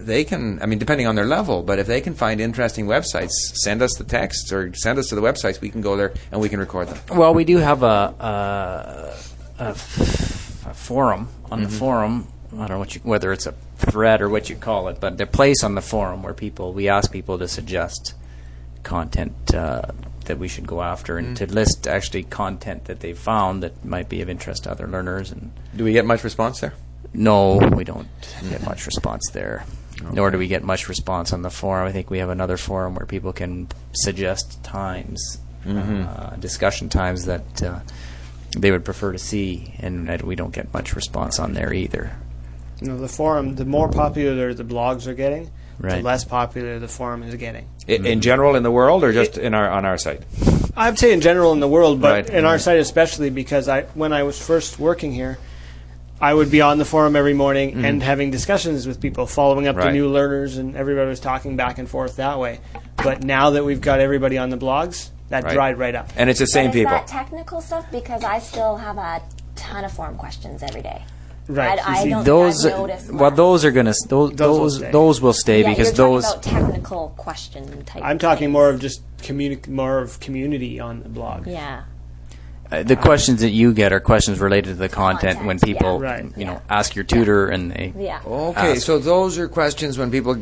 they 0.00 0.24
can. 0.24 0.60
I 0.60 0.66
mean, 0.66 0.80
depending 0.80 1.06
on 1.06 1.14
their 1.14 1.26
level, 1.26 1.62
but 1.62 1.78
if 1.78 1.86
they 1.86 2.00
can 2.00 2.14
find 2.14 2.40
interesting 2.40 2.86
websites, 2.86 3.30
send 3.62 3.82
us 3.82 3.94
the 3.96 4.04
texts 4.04 4.52
or 4.52 4.74
send 4.74 4.98
us 4.98 5.08
to 5.10 5.14
the 5.14 5.20
websites. 5.22 5.60
We 5.60 5.70
can 5.70 5.80
go 5.80 5.96
there 5.96 6.12
and 6.32 6.40
we 6.40 6.48
can 6.48 6.58
record 6.58 6.88
them. 6.88 7.16
Well, 7.16 7.34
we 7.34 7.44
do 7.44 7.58
have 7.58 7.84
a, 7.84 7.86
a, 8.18 9.62
a, 9.62 9.68
f- 9.68 10.66
a 10.66 10.74
forum. 10.74 11.28
On 11.52 11.62
the 11.62 11.68
forum, 11.68 12.26
I 12.54 12.56
don't 12.56 12.70
know 12.70 12.78
what 12.80 12.94
you, 12.96 13.00
whether 13.04 13.32
it's 13.32 13.46
a 13.46 13.52
thread 13.76 14.22
or 14.22 14.28
what 14.28 14.50
you 14.50 14.56
call 14.56 14.88
it, 14.88 14.98
but 15.00 15.18
the 15.18 15.26
place 15.26 15.62
on 15.62 15.76
the 15.76 15.82
forum 15.82 16.22
where 16.24 16.34
people 16.34 16.72
we 16.72 16.88
ask 16.88 17.12
people 17.12 17.38
to 17.38 17.46
suggest 17.46 18.14
content 18.82 19.54
uh, 19.54 19.82
that 20.26 20.38
we 20.38 20.48
should 20.48 20.66
go 20.66 20.82
after 20.82 21.18
and 21.18 21.36
to 21.36 21.46
list 21.46 21.86
actually 21.86 22.22
content 22.24 22.84
that 22.86 23.00
they 23.00 23.12
found 23.12 23.62
that 23.62 23.84
might 23.84 24.08
be 24.08 24.20
of 24.22 24.28
interest 24.28 24.64
to 24.64 24.70
other 24.70 24.86
learners. 24.86 25.30
And 25.30 25.52
Do 25.76 25.84
we 25.84 25.92
get 25.92 26.04
much 26.06 26.24
response 26.24 26.60
there? 26.60 26.74
no, 27.14 27.56
we 27.76 27.84
don't 27.84 28.08
get 28.48 28.64
much 28.64 28.86
response 28.86 29.28
there. 29.32 29.64
Nor 30.12 30.30
do 30.30 30.38
we 30.38 30.48
get 30.48 30.64
much 30.64 30.88
response 30.88 31.32
on 31.32 31.42
the 31.42 31.50
forum. 31.50 31.86
I 31.86 31.92
think 31.92 32.08
we 32.10 32.18
have 32.18 32.30
another 32.30 32.56
forum 32.56 32.94
where 32.94 33.04
people 33.06 33.32
can 33.32 33.68
suggest 33.92 34.64
times, 34.64 35.38
uh, 35.66 36.36
discussion 36.36 36.88
times 36.88 37.26
that 37.26 37.62
uh, 37.62 37.80
they 38.56 38.70
would 38.70 38.84
prefer 38.84 39.12
to 39.12 39.18
see, 39.18 39.74
and 39.78 40.22
we 40.22 40.34
don't 40.34 40.52
get 40.52 40.72
much 40.72 40.94
response 40.96 41.38
on 41.38 41.52
there 41.52 41.72
either. 41.72 42.16
You 42.80 42.88
know, 42.88 42.98
the 42.98 43.08
forum, 43.08 43.54
the 43.56 43.64
more 43.66 43.88
popular 43.88 44.54
the 44.54 44.64
blogs 44.64 45.06
are 45.06 45.14
getting, 45.14 45.50
the 45.80 46.00
less 46.00 46.24
popular 46.24 46.78
the 46.78 46.88
forum 46.88 47.22
is 47.22 47.34
getting. 47.36 47.66
I, 47.88 47.92
in 47.92 48.20
general, 48.20 48.54
in 48.54 48.62
the 48.62 48.70
world, 48.70 49.02
or 49.04 49.12
just 49.12 49.38
in 49.38 49.54
our 49.54 49.68
on 49.68 49.84
our 49.84 49.98
site? 49.98 50.22
I'd 50.76 50.98
say 50.98 51.12
in 51.12 51.20
general 51.20 51.52
in 51.52 51.60
the 51.60 51.68
world, 51.68 52.00
but 52.00 52.12
Right. 52.26 52.30
in 52.30 52.44
our 52.44 52.58
site 52.58 52.78
especially 52.78 53.30
because 53.30 53.68
I, 53.68 53.82
when 53.94 54.12
I 54.12 54.22
was 54.22 54.40
first 54.40 54.78
working 54.78 55.12
here, 55.12 55.38
I 56.20 56.32
would 56.32 56.50
be 56.50 56.60
on 56.60 56.78
the 56.78 56.84
forum 56.84 57.16
every 57.16 57.34
morning 57.34 57.84
and 57.84 58.00
having 58.02 58.30
discussions 58.30 58.86
with 58.86 59.00
people, 59.00 59.26
following 59.26 59.66
up 59.66 59.74
the 59.76 59.82
Mm-hmm. 59.82 59.92
New 59.92 60.08
learners, 60.08 60.56
and 60.56 60.76
everybody 60.76 61.08
was 61.08 61.18
talking 61.20 61.56
back 61.56 61.78
and 61.78 61.88
forth 61.88 62.16
that 62.16 62.38
way. 62.38 62.60
But 62.96 63.24
now 63.24 63.50
that 63.50 63.64
we've 63.64 63.80
got 63.80 63.98
everybody 64.00 64.38
on 64.38 64.50
the 64.50 64.56
blogs, 64.56 65.10
that 65.30 65.42
Right. 65.44 65.52
dried 65.54 65.78
right 65.78 65.94
up. 65.94 66.10
And 66.16 66.30
it's 66.30 66.38
the 66.38 66.46
same 66.46 66.66
but 66.70 66.76
is 66.76 66.80
people. 66.82 66.92
that 66.92 67.06
technical 67.08 67.60
stuff? 67.60 67.90
Because 67.90 68.22
I 68.22 68.38
still 68.38 68.76
have 68.76 68.98
a 68.98 69.20
ton 69.56 69.84
of 69.84 69.92
forum 69.92 70.16
questions 70.16 70.62
every 70.62 70.82
day. 70.82 71.02
Right. 71.48 71.78
I, 71.80 71.92
I 71.98 72.02
see, 72.04 72.10
don't 72.10 72.24
Those, 72.24 72.62
think 72.62 72.74
I've 72.74 72.80
noticed 72.80 73.10
well, 73.12 73.28
less. 73.30 73.36
those 73.36 73.64
are 73.64 73.70
going 73.72 73.86
to 73.86 73.94
those 74.08 74.30
Those 74.30 74.38
will 74.40 74.58
those 74.58 74.76
stay. 74.76 74.90
those 74.92 75.20
will 75.20 75.32
stay 75.32 75.60
yeah, 75.62 75.68
because 75.70 75.88
you're 75.88 75.96
talking 75.96 76.12
those 76.14 76.30
about 76.30 76.42
technical 76.42 77.08
question 77.16 77.84
type. 77.84 78.02
I'm 78.04 78.18
talking 78.18 78.38
things. 78.46 78.52
more 78.52 78.68
of 78.70 78.80
just 78.80 79.02
communi- 79.18 79.66
more 79.68 79.98
of 79.98 80.20
community 80.20 80.78
on 80.80 81.02
the 81.02 81.08
blog. 81.08 81.46
Yeah. 81.46 81.82
uh, 82.70 82.82
the 82.84 82.96
questions 82.96 83.40
that 83.40 83.50
you 83.50 83.74
get 83.74 83.92
are 83.92 84.00
questions 84.00 84.38
related 84.38 84.70
to 84.70 84.74
the 84.76 84.88
content, 84.88 85.38
Content, 85.38 85.46
when 85.46 85.58
people 85.58 86.00
yeah. 86.02 86.10
Right. 86.12 86.24
you 86.38 86.44
know 86.44 86.52
Yeah. 86.52 86.60
ask 86.78 86.94
your 86.94 87.04
tutor 87.04 87.48
and 87.48 87.70
they 87.72 87.92
Yeah. 87.98 88.20
Okay, 88.24 88.72
ask. 88.72 88.82
so 88.82 88.98
those 88.98 89.36
are 89.38 89.48
questions 89.48 89.98
when 89.98 90.10
people 90.12 90.36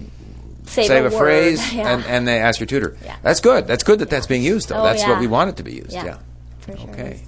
Save, 0.66 0.86
say 0.86 0.98
a, 1.00 1.02
word. 1.04 1.12
phrase 1.14 1.72
Yeah. 1.72 1.94
and, 1.94 2.04
and 2.04 2.28
they 2.28 2.38
ask 2.38 2.60
your 2.60 2.66
tutor. 2.68 2.96
Yeah. 3.04 3.16
That's 3.22 3.40
good. 3.40 3.66
That's 3.66 3.82
good 3.82 3.98
that 4.00 4.10
that's 4.10 4.26
being 4.28 4.42
used, 4.44 4.68
though. 4.68 4.76
Oh, 4.80 4.84
that's 4.84 5.02
what 5.04 5.18
we 5.18 5.26
want 5.26 5.48
it 5.50 5.56
to 5.56 5.62
be 5.64 5.72
used. 5.72 5.92
Yeah. 5.92 6.04
Yeah. 6.04 6.16
For 6.60 6.76
sure. 6.76 6.90
Okay. 6.90 7.20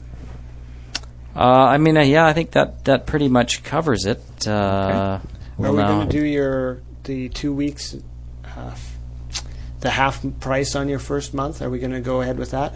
Uh, 1.34 1.38
I 1.40 1.78
mean, 1.78 1.96
uh, 1.96 2.02
yeah, 2.02 2.26
I 2.26 2.32
think 2.32 2.50
that 2.52 2.84
that 2.84 3.06
pretty 3.06 3.28
much 3.28 3.62
covers 3.62 4.04
it. 4.04 4.20
Uh, 4.46 4.50
Are 4.52 5.20
well, 5.56 5.72
we 5.72 5.78
going 5.82 6.08
to 6.08 6.12
do 6.18 6.24
your 6.24 6.80
the 7.04 7.28
two 7.30 7.52
weeks, 7.54 7.96
uh, 8.56 8.74
the 9.80 9.90
half 9.90 10.24
price 10.40 10.74
on 10.76 10.88
your 10.88 10.98
first 10.98 11.32
month? 11.34 11.62
Are 11.62 11.70
we 11.70 11.78
going 11.78 11.92
to 11.92 12.00
go 12.00 12.20
ahead 12.20 12.38
with 12.38 12.50
that 12.50 12.74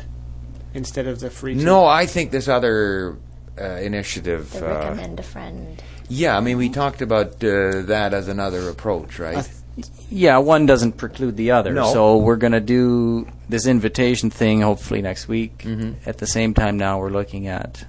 instead 0.74 1.06
of 1.06 1.20
the 1.20 1.30
free? 1.30 1.54
two? 1.54 1.64
No, 1.64 1.84
I 1.84 2.06
think 2.06 2.30
this 2.30 2.48
other 2.48 3.16
uh, 3.60 3.64
initiative. 3.64 4.50
The 4.52 4.64
Uh, 4.66 4.78
recommend 4.78 5.20
a 5.20 5.22
friend. 5.22 5.82
yeah, 6.08 6.36
I 6.36 6.40
mean, 6.40 6.56
we 6.56 6.68
talked 6.70 7.02
about 7.02 7.34
uh, 7.44 7.82
that 7.82 8.14
as 8.14 8.28
another 8.28 8.68
approach, 8.70 9.18
right? 9.18 9.36
I 9.38 9.42
th- 9.42 9.86
Yeah, 10.10 10.38
one 10.38 10.64
doesn't 10.64 10.96
preclude 10.96 11.36
the 11.36 11.50
other. 11.50 11.72
No. 11.74 11.92
So 11.92 12.16
we're 12.16 12.36
going 12.36 12.52
to 12.54 12.60
do 12.60 13.26
this 13.50 13.66
invitation 13.66 14.30
thing 14.30 14.62
hopefully 14.62 15.02
next 15.02 15.28
week. 15.28 15.58
Mhm. 15.64 15.96
At 16.06 16.16
the 16.18 16.26
same 16.26 16.54
time, 16.54 16.78
now 16.78 16.98
we're 17.00 17.10
looking 17.10 17.48
at 17.48 17.84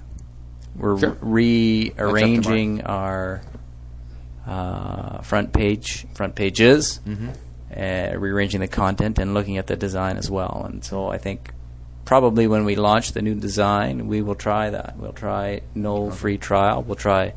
we're 0.77 0.99
Sure. 0.99 1.17
rearranging 1.21 2.81
our 2.83 3.41
uh, 4.47 5.21
front 5.23 5.51
page 5.51 6.05
front 6.13 6.33
pages, 6.35 7.01
Mhm. 7.05 7.33
uh, 7.75 8.17
rearranging 8.17 8.61
the 8.61 8.67
content 8.67 9.19
and 9.19 9.33
looking 9.33 9.57
at 9.57 9.67
the 9.67 9.75
design 9.75 10.15
as 10.17 10.31
well. 10.31 10.65
And 10.71 10.83
so 10.85 11.09
I 11.09 11.17
think 11.17 11.51
probably 12.05 12.47
when 12.47 12.63
we 12.63 12.75
launch 12.77 13.11
the 13.11 13.21
new 13.21 13.35
design, 13.35 14.07
we 14.07 14.21
will 14.21 14.35
try 14.35 14.69
that. 14.69 14.95
We'll 14.97 15.11
try 15.11 15.61
no 15.75 16.09
free 16.09 16.37
trial. 16.37 16.81
We'll 16.81 16.95
try 16.95 17.33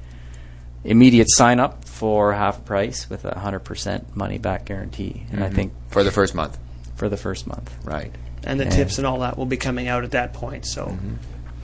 immediate 0.85 1.27
sign 1.31 1.59
up 1.59 1.85
for 1.85 2.33
half 2.33 2.65
price 2.65 3.11
with 3.11 3.25
a 3.25 3.33
100% 3.35 4.15
money 4.15 4.39
back 4.39 4.65
guarantee. 4.65 5.27
And 5.33 5.43
I 5.43 5.49
Mhm. 5.51 5.55
think 5.55 5.73
for 5.89 6.05
the 6.05 6.13
first 6.13 6.35
month, 6.35 6.59
for 6.95 7.09
the 7.09 7.17
first 7.17 7.47
month. 7.47 7.75
right? 7.85 8.15
and 8.43 8.59
the 8.59 8.65
Yeah. 8.65 8.71
tips 8.71 8.97
and 8.97 9.07
all 9.07 9.19
that 9.19 9.37
will 9.37 9.45
be 9.45 9.59
coming 9.59 9.87
out 9.87 10.03
at 10.03 10.13
that 10.13 10.33
point. 10.33 10.65
So 10.65 10.87
Mm-hmm. 10.87 11.15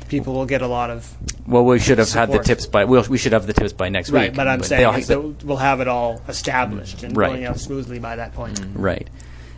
People 0.09 0.35
will 0.35 0.47
get 0.47 0.63
a 0.63 0.67
lot 0.69 0.91
of 0.91 1.13
Well, 1.47 1.65
we 1.65 1.79
should 1.79 1.99
have 1.99 2.13
had 2.13 2.29
the 2.29 2.35
Support. 2.35 2.47
tips 2.47 2.67
by 2.67 2.85
we'll, 2.85 3.05
we 3.09 3.19
should 3.19 3.33
have 3.33 3.47
the 3.47 3.53
tips 3.53 3.73
by 3.73 3.89
next 3.89 4.11
week. 4.11 4.15
right. 4.17 4.31
week. 4.31 4.37
But 4.37 4.49
I'm 4.49 4.59
they'll- 4.61 4.69
saying 4.69 4.95
is 5.01 5.07
they- 5.09 5.15
that 5.15 5.45
we'll 5.45 5.57
have 5.57 5.81
it 5.81 5.89
all 5.89 6.21
established 6.29 7.03
and 7.03 7.17
Right. 7.17 7.29
going 7.31 7.45
out 7.45 7.59
smoothly 7.59 7.99
by 7.99 8.17
that 8.17 8.35
point. 8.35 8.61
Right. 8.75 9.09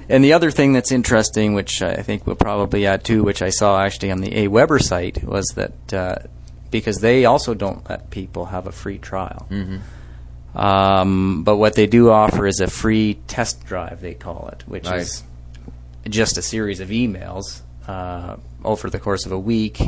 And 0.08 0.24
the 0.24 0.32
other 0.32 0.50
thing 0.50 0.72
that's 0.72 0.90
interesting, 0.90 1.52
which 1.54 1.82
I 1.82 1.96
think 1.96 2.26
we'll 2.26 2.36
probably 2.36 2.86
add 2.86 3.04
to, 3.04 3.22
which 3.22 3.42
I 3.42 3.50
saw 3.50 3.80
actually 3.82 4.10
on 4.10 4.20
the 4.22 4.30
AWeber 4.30 4.80
site, 4.82 5.22
was 5.22 5.46
that 5.56 5.92
uh, 5.92 6.16
because 6.70 6.98
they 7.00 7.26
also 7.26 7.52
don't 7.52 7.86
let 7.90 8.08
people 8.10 8.46
have 8.46 8.66
a 8.66 8.72
free 8.72 8.96
trial. 8.98 9.46
Um, 10.54 11.44
but 11.44 11.56
what 11.56 11.74
they 11.74 11.86
do 11.86 12.10
offer 12.10 12.46
is 12.46 12.60
a 12.60 12.66
free 12.68 13.18
test 13.28 13.64
drive, 13.66 14.00
they 14.00 14.14
call 14.14 14.48
it, 14.52 14.64
which 14.66 14.86
Right. 14.86 15.00
is 15.00 15.22
just 16.08 16.38
a 16.38 16.42
series 16.42 16.80
of 16.80 16.88
emails 16.88 17.60
uh, 17.86 18.36
over 18.64 18.90
the 18.90 18.98
course 18.98 19.24
of 19.26 19.32
a 19.32 19.38
week, 19.38 19.78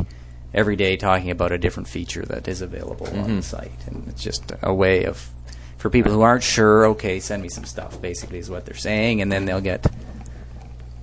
every 0.53 0.75
day 0.75 0.97
talking 0.97 1.31
about 1.31 1.51
a 1.51 1.57
different 1.57 1.87
feature 1.87 2.25
that 2.25 2.47
is 2.47 2.61
available 2.61 3.07
on 3.07 3.13
the 3.13 3.19
mm-hmm. 3.19 3.39
site. 3.41 3.87
And 3.87 4.07
it's 4.07 4.23
just 4.23 4.51
a 4.61 4.73
way 4.73 5.05
of, 5.05 5.29
for 5.77 5.89
people 5.89 6.11
who 6.11 6.21
aren't 6.21 6.43
sure, 6.43 6.85
okay, 6.87 7.19
send 7.19 7.41
me 7.41 7.49
some 7.49 7.65
stuff, 7.65 8.01
basically, 8.01 8.39
is 8.39 8.49
what 8.49 8.65
they're 8.65 8.75
saying, 8.75 9.21
and 9.21 9.31
then 9.31 9.45
they'll 9.45 9.61
get 9.61 9.85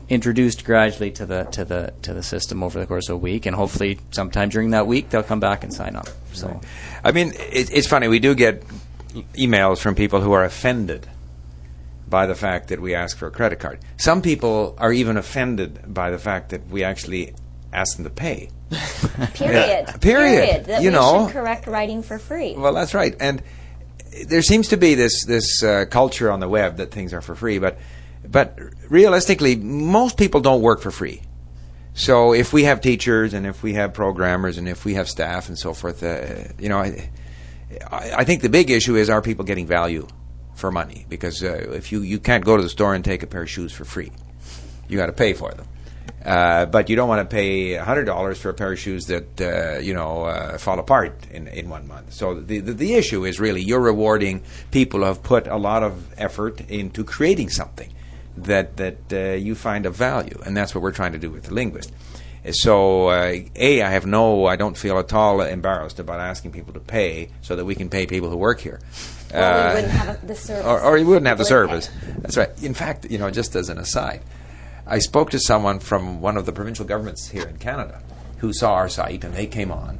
introduced 0.08 0.64
gradually 0.64 1.10
to 1.10 1.26
the 1.26 1.44
to 1.44 1.64
the 1.66 1.92
to 2.00 2.14
the 2.14 2.22
system 2.22 2.62
over 2.62 2.78
the 2.78 2.86
course 2.86 3.08
of 3.08 3.16
a 3.16 3.18
week, 3.18 3.46
and 3.46 3.54
hopefully 3.54 3.98
sometime 4.10 4.48
during 4.48 4.70
that 4.70 4.86
week 4.86 5.10
they'll 5.10 5.22
come 5.22 5.40
back 5.40 5.64
and 5.64 5.72
sign 5.72 5.96
up. 5.96 6.08
So 6.32 6.60
I 7.04 7.12
mean, 7.12 7.32
it, 7.34 7.72
it's 7.72 7.86
funny. 7.86 8.08
We 8.08 8.18
do 8.18 8.34
get 8.34 8.62
emails 9.34 9.78
from 9.78 9.94
people 9.94 10.20
who 10.20 10.32
are 10.32 10.44
offended 10.44 11.08
by 12.08 12.26
the 12.26 12.34
fact 12.34 12.68
that 12.68 12.80
we 12.80 12.94
ask 12.94 13.16
for 13.16 13.26
a 13.26 13.30
credit 13.30 13.58
card. 13.58 13.80
Some 13.96 14.22
people 14.22 14.74
are 14.78 14.92
even 14.92 15.16
offended 15.16 15.92
by 15.92 16.10
the 16.10 16.18
fact 16.18 16.50
that 16.50 16.68
we 16.68 16.84
actually 16.84 17.34
ask 17.72 17.96
them 17.96 18.04
to 18.04 18.10
pay. 18.10 18.50
Period. 19.34 19.86
Period. 20.00 20.64
That 20.66 20.82
You 20.82 20.90
we 20.90 20.94
know. 20.94 21.26
should 21.26 21.32
correct 21.34 21.66
writing 21.66 22.02
for 22.02 22.18
free. 22.18 22.54
Well, 22.56 22.74
that's 22.74 22.94
right. 22.94 23.14
And 23.20 23.42
there 24.26 24.42
seems 24.42 24.68
to 24.68 24.76
be 24.76 24.94
this 24.94 25.24
this 25.24 25.62
uh, 25.62 25.84
culture 25.90 26.30
on 26.30 26.40
the 26.40 26.48
web 26.48 26.76
that 26.78 26.90
things 26.90 27.12
are 27.14 27.20
for 27.20 27.34
free, 27.34 27.58
but 27.58 27.78
but 28.26 28.58
realistically, 28.88 29.56
most 29.56 30.16
people 30.16 30.40
don't 30.40 30.60
work 30.62 30.80
for 30.80 30.90
free. 30.90 31.22
So 31.94 32.32
if 32.32 32.52
we 32.52 32.64
have 32.64 32.80
teachers 32.80 33.34
and 33.34 33.46
if 33.46 33.62
we 33.62 33.74
have 33.74 33.92
programmers 33.92 34.56
and 34.58 34.68
if 34.68 34.84
we 34.84 34.94
have 34.94 35.08
staff 35.08 35.48
and 35.48 35.58
so 35.58 35.72
forth, 35.74 36.02
uh, 36.02 36.52
you 36.58 36.68
know, 36.68 36.78
I, 36.78 37.10
I 37.90 38.12
I 38.18 38.24
think 38.24 38.42
the 38.42 38.48
big 38.48 38.70
issue 38.70 38.96
is 38.96 39.08
are 39.10 39.22
people 39.22 39.44
getting 39.44 39.66
value 39.66 40.06
for 40.54 40.70
money? 40.70 41.06
Because 41.08 41.42
uh, 41.42 41.54
if 41.72 41.90
you 41.92 42.02
you 42.02 42.18
can't 42.20 42.44
go 42.44 42.56
to 42.56 42.62
the 42.62 42.68
store 42.68 42.94
and 42.94 43.04
take 43.04 43.22
a 43.22 43.26
pair 43.26 43.42
of 43.42 43.50
shoes 43.50 43.72
for 43.72 43.84
free, 43.84 44.10
you 44.88 44.96
got 44.96 45.06
to 45.06 45.12
pay 45.12 45.32
for 45.32 45.50
them. 45.52 45.66
Uh, 46.24 46.66
but 46.66 46.90
you 46.90 46.96
don't 46.96 47.08
want 47.08 47.28
to 47.28 47.34
pay 47.34 47.74
hundred 47.74 48.04
dollars 48.04 48.38
for 48.40 48.50
a 48.50 48.54
pair 48.54 48.72
of 48.72 48.78
shoes 48.78 49.06
that 49.06 49.40
uh, 49.40 49.78
you 49.78 49.94
know 49.94 50.24
uh, 50.24 50.58
fall 50.58 50.78
apart 50.78 51.14
in, 51.30 51.46
in 51.48 51.70
one 51.70 51.86
month. 51.86 52.12
So 52.12 52.34
the, 52.34 52.58
the 52.60 52.72
the 52.72 52.94
issue 52.94 53.24
is 53.24 53.38
really 53.38 53.62
you're 53.62 53.80
rewarding 53.80 54.42
people 54.72 55.00
who 55.00 55.06
have 55.06 55.22
put 55.22 55.46
a 55.46 55.56
lot 55.56 55.82
of 55.82 56.12
effort 56.18 56.60
into 56.68 57.04
creating 57.04 57.50
something 57.50 57.92
that 58.36 58.76
that 58.78 58.98
uh, 59.12 59.36
you 59.36 59.54
find 59.54 59.86
of 59.86 59.94
value, 59.94 60.40
and 60.44 60.56
that's 60.56 60.74
what 60.74 60.82
we're 60.82 60.92
trying 60.92 61.12
to 61.12 61.18
do 61.18 61.30
with 61.30 61.44
the 61.44 61.54
linguist. 61.54 61.92
So 62.50 63.08
uh, 63.08 63.34
a, 63.56 63.82
I 63.82 63.90
have 63.90 64.06
no, 64.06 64.46
I 64.46 64.56
don't 64.56 64.76
feel 64.76 64.98
at 64.98 65.12
all 65.12 65.40
embarrassed 65.40 65.98
about 65.98 66.20
asking 66.20 66.52
people 66.52 66.72
to 66.74 66.80
pay 66.80 67.28
so 67.42 67.56
that 67.56 67.64
we 67.64 67.74
can 67.74 67.88
pay 67.90 68.06
people 68.06 68.30
who 68.30 68.36
work 68.36 68.60
here. 68.60 68.80
Or 69.34 69.38
Uh, 69.40 69.68
we 69.68 69.74
wouldn't 69.74 69.92
have 69.92 70.26
the 70.26 70.34
service. 70.34 70.64
or, 70.64 70.80
or 70.80 70.98
you 70.98 71.06
wouldn't 71.06 71.26
have 71.26 71.38
the 71.38 71.44
service. 71.44 71.90
That's 72.18 72.36
right. 72.36 72.50
In 72.62 72.74
fact, 72.74 73.10
you 73.10 73.18
know, 73.18 73.30
just 73.30 73.54
as 73.56 73.68
an 73.68 73.78
aside, 73.78 74.22
I 74.88 74.98
spoke 75.00 75.30
to 75.30 75.38
someone 75.38 75.78
from 75.80 76.20
one 76.20 76.36
of 76.36 76.46
the 76.46 76.52
provincial 76.52 76.84
governments 76.86 77.28
here 77.28 77.46
in 77.46 77.58
Canada 77.58 78.02
who 78.38 78.52
saw 78.52 78.72
our 78.74 78.88
site 78.88 79.22
and 79.24 79.34
they 79.34 79.46
came 79.46 79.70
on, 79.70 79.98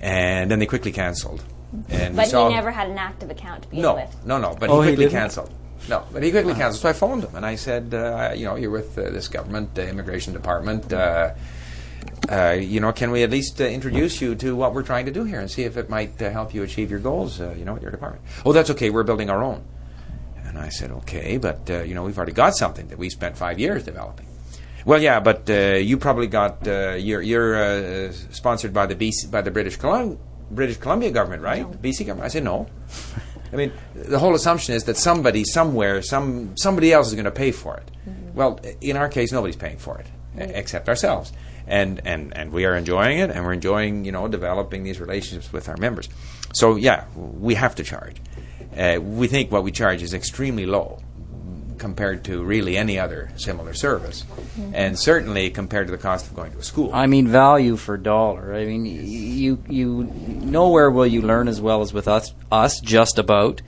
and 0.00 0.50
then 0.50 0.58
they 0.58 0.66
quickly 0.66 0.92
cancelled. 0.92 1.42
And 1.88 2.16
But 2.16 2.28
saw 2.28 2.48
he 2.48 2.54
never 2.54 2.70
had 2.70 2.90
an 2.90 2.98
active 2.98 3.30
account 3.30 3.62
to 3.62 3.68
begin 3.68 3.82
no, 3.82 3.94
with. 3.94 4.26
no, 4.26 4.38
no. 4.38 4.56
But 4.58 4.70
Oh, 4.70 4.80
he 4.82 4.90
he 4.90 4.96
quickly 4.96 5.04
didn't? 5.06 5.20
cancelled. 5.20 5.54
No, 5.88 6.04
but 6.12 6.22
he 6.22 6.30
quickly 6.30 6.52
cancelled. 6.54 6.82
So 6.82 6.88
I 6.88 6.92
phoned 6.92 7.24
him 7.24 7.34
and 7.34 7.46
I 7.46 7.54
said, 7.54 7.94
uh, 7.94 8.32
you 8.36 8.44
know, 8.44 8.56
you're 8.56 8.70
with 8.70 8.98
uh, 8.98 9.08
this 9.10 9.28
government, 9.28 9.78
uh, 9.78 9.82
immigration 9.82 10.32
department. 10.32 10.92
Uh, 10.92 11.30
uh, 12.30 12.50
you 12.60 12.80
know, 12.80 12.92
can 12.92 13.10
we 13.10 13.22
at 13.22 13.30
least 13.30 13.60
uh, 13.60 13.64
introduce 13.64 14.20
you 14.20 14.34
to 14.34 14.54
what 14.54 14.74
we're 14.74 14.82
trying 14.82 15.06
to 15.06 15.12
do 15.12 15.24
here 15.24 15.40
and 15.40 15.50
see 15.50 15.62
if 15.62 15.76
it 15.76 15.88
might 15.88 16.20
uh, 16.20 16.30
help 16.30 16.52
you 16.52 16.62
achieve 16.62 16.90
your 16.90 17.00
goals, 17.00 17.40
uh, 17.40 17.54
you 17.56 17.64
know, 17.64 17.76
at 17.76 17.82
your 17.82 17.90
department? 17.90 18.22
Oh, 18.44 18.52
that's 18.52 18.68
okay. 18.70 18.90
We're 18.90 19.04
building 19.04 19.30
our 19.30 19.42
own. 19.42 19.64
And 20.50 20.58
I 20.58 20.68
said, 20.68 20.90
okay, 20.90 21.36
but 21.38 21.70
uh, 21.70 21.82
you 21.82 21.94
know, 21.94 22.02
we've 22.02 22.16
already 22.18 22.32
got 22.32 22.56
something 22.56 22.88
that 22.88 22.98
we 22.98 23.08
spent 23.08 23.36
five 23.38 23.58
years 23.60 23.84
developing. 23.84 24.26
Well, 24.84 25.00
yeah, 25.00 25.20
but 25.20 25.48
uh, 25.48 25.76
you 25.76 25.96
probably 25.96 26.26
got 26.26 26.66
uh, 26.66 26.94
you're, 26.94 27.22
you're 27.22 27.54
uh, 27.54 28.12
sponsored 28.32 28.72
by 28.74 28.86
the 28.86 28.96
BC, 28.96 29.30
by 29.30 29.42
the 29.42 29.50
British 29.52 29.76
Colum- 29.76 30.18
British 30.50 30.78
Columbia 30.78 31.12
government, 31.12 31.42
right? 31.42 31.64
BC 31.80 32.06
government. 32.06 32.24
I 32.24 32.28
said 32.28 32.42
no. 32.44 32.66
I 33.52 33.56
mean, 33.56 33.72
the 33.94 34.18
whole 34.18 34.34
assumption 34.34 34.74
is 34.74 34.84
that 34.84 34.96
somebody 34.96 35.44
somewhere, 35.44 36.02
some 36.02 36.56
somebody 36.56 36.92
else 36.92 37.08
is 37.08 37.14
going 37.14 37.24
to 37.26 37.30
pay 37.30 37.52
for 37.52 37.76
it. 37.76 37.88
Well, 38.34 38.58
in 38.80 38.96
our 38.96 39.08
case, 39.08 39.30
nobody's 39.32 39.56
paying 39.56 39.78
for 39.78 39.98
it 39.98 40.06
e- 40.36 40.52
except 40.54 40.88
ourselves, 40.88 41.32
and 41.66 42.00
and 42.04 42.36
and 42.36 42.50
we 42.52 42.64
are 42.64 42.74
enjoying 42.76 43.18
it, 43.18 43.30
and 43.30 43.44
we're 43.44 43.52
enjoying 43.52 44.04
you 44.04 44.12
know 44.12 44.26
developing 44.28 44.82
these 44.82 44.98
relationships 45.00 45.52
with 45.52 45.68
our 45.68 45.76
members. 45.76 46.08
So 46.54 46.74
yeah, 46.76 47.04
we 47.14 47.54
have 47.54 47.74
to 47.76 47.84
charge. 47.84 48.16
Uh, 48.76 49.00
we 49.00 49.26
think 49.26 49.50
what 49.50 49.64
we 49.64 49.72
charge 49.72 50.02
is 50.02 50.14
extremely 50.14 50.66
low 50.66 51.00
compared 51.78 52.22
to 52.24 52.44
really 52.44 52.76
any 52.76 52.98
other 52.98 53.30
similar 53.36 53.72
service, 53.72 54.24
and 54.74 54.98
certainly 54.98 55.50
compared 55.50 55.86
to 55.86 55.90
the 55.90 55.98
cost 55.98 56.26
of 56.26 56.36
going 56.36 56.52
to 56.52 56.58
a 56.58 56.62
school. 56.62 56.90
I 56.92 57.06
mean, 57.06 57.26
value 57.26 57.76
for 57.76 57.96
dollar. 57.96 58.54
I 58.54 58.66
mean, 58.66 58.84
you 58.84 59.62
you 59.68 60.04
nowhere 60.04 60.90
will 60.90 61.06
you 61.06 61.22
learn 61.22 61.48
as 61.48 61.60
well 61.60 61.80
as 61.80 61.92
with 61.92 62.06
us 62.06 62.34
us 62.52 62.80
just 62.80 63.18
about, 63.18 63.62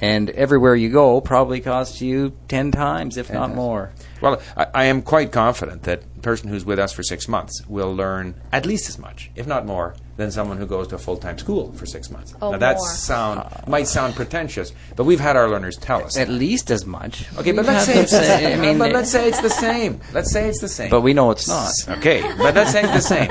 and 0.00 0.30
everywhere 0.30 0.76
you 0.76 0.88
go 0.88 1.20
probably 1.20 1.60
costs 1.60 2.00
you 2.00 2.32
ten 2.48 2.70
times, 2.70 3.16
if 3.16 3.30
not 3.30 3.48
times. 3.48 3.56
more. 3.56 3.92
Well, 4.20 4.40
I, 4.56 4.66
I 4.72 4.84
am 4.84 5.02
quite 5.02 5.32
confident 5.32 5.82
that 5.82 6.02
a 6.16 6.20
person 6.20 6.48
who's 6.48 6.64
with 6.64 6.78
us 6.78 6.92
for 6.92 7.02
six 7.02 7.26
months 7.28 7.66
will 7.66 7.94
learn 7.94 8.40
at 8.52 8.64
least 8.64 8.88
as 8.88 8.98
much, 8.98 9.30
if 9.34 9.46
not 9.46 9.66
more, 9.66 9.96
than 10.16 10.30
someone 10.30 10.56
who 10.56 10.66
goes 10.66 10.88
to 10.88 10.94
a 10.94 10.98
full-time 10.98 11.38
school 11.38 11.72
for 11.72 11.86
six 11.86 12.10
months. 12.10 12.34
Oh, 12.40 12.52
now 12.52 12.58
that 12.58 12.76
more. 12.76 12.88
sound 12.88 13.50
might 13.66 13.86
sound 13.86 14.14
pretentious, 14.14 14.72
but 14.96 15.04
we've 15.04 15.20
had 15.20 15.36
our 15.36 15.48
learners 15.48 15.76
tell 15.76 16.02
us. 16.04 16.16
At 16.16 16.28
least 16.28 16.70
as 16.70 16.86
much. 16.86 17.26
okay, 17.38 17.52
but 17.52 17.66
We've 17.66 17.74
let's 17.74 17.86
say 17.86 18.00
it's 18.00 18.12
the 18.12 18.22
same. 18.22 18.58
I 18.58 18.62
mean, 18.62 18.78
but 18.78 18.92
let's 18.92 19.10
say 19.10 19.28
it's 19.28 19.40
the 19.40 19.50
same. 19.50 20.00
Let's 20.12 20.30
say 20.32 20.48
it's 20.48 20.60
the 20.60 20.68
same. 20.68 20.90
but 20.90 21.02
we 21.02 21.12
know 21.12 21.30
it's 21.30 21.48
not. 21.48 21.70
Okay, 21.98 22.22
but 22.38 22.54
let's 22.54 22.72
say 22.72 22.82
it's 22.82 22.92
the 22.92 23.00
same. 23.00 23.30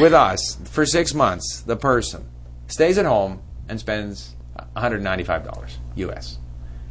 With 0.00 0.12
us, 0.12 0.58
for 0.64 0.84
six 0.84 1.14
months, 1.14 1.62
the 1.62 1.76
person 1.76 2.28
stays 2.68 2.98
at 2.98 3.06
home 3.06 3.40
and 3.68 3.80
spends 3.80 4.36
$195 4.76 5.70
US. 5.96 6.38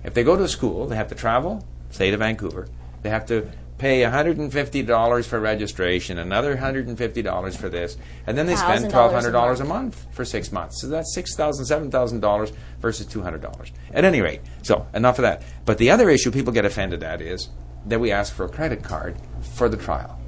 If 0.03 0.13
they 0.13 0.23
go 0.23 0.35
to 0.35 0.43
a 0.43 0.47
school, 0.47 0.87
they 0.87 0.95
have 0.95 1.07
to 1.09 1.15
travel, 1.15 1.65
stay 1.89 2.11
to 2.11 2.17
Vancouver. 2.17 2.67
They 3.03 3.09
have 3.09 3.25
to 3.27 3.49
pay 3.77 4.01
$150 4.01 5.25
for 5.25 5.39
registration, 5.39 6.17
another 6.17 6.55
$150 6.55 7.57
for 7.57 7.69
this, 7.69 7.97
and 8.25 8.37
then 8.37 8.45
they 8.45 8.55
spend 8.55 8.85
$1,000 8.85 8.89
a 8.89 9.31
$1,200 9.31 9.33
a 9.33 9.63
month. 9.63 9.67
month 9.67 10.07
for 10.11 10.23
six 10.23 10.51
months. 10.51 10.81
So 10.81 10.87
that's 10.87 11.15
$6,000, 11.17 11.89
$7,000 11.91 12.53
versus 12.79 13.07
$200. 13.07 13.71
At 13.93 14.05
any 14.05 14.21
rate, 14.21 14.41
so 14.61 14.87
enough 14.93 15.19
of 15.19 15.23
that. 15.23 15.43
But 15.65 15.77
the 15.77 15.91
other 15.91 16.09
issue 16.09 16.31
people 16.31 16.53
get 16.53 16.65
offended 16.65 17.03
at 17.03 17.21
is 17.21 17.49
that 17.85 17.99
we 17.99 18.11
ask 18.11 18.33
for 18.33 18.45
a 18.45 18.49
credit 18.49 18.83
card 18.83 19.17
for 19.55 19.69
the 19.69 19.77
trial. 19.77 20.19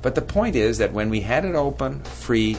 But 0.00 0.14
the 0.14 0.22
point 0.22 0.56
is 0.56 0.78
that 0.78 0.92
when 0.92 1.10
we 1.10 1.20
had 1.20 1.44
it 1.44 1.54
open, 1.54 2.02
free, 2.02 2.56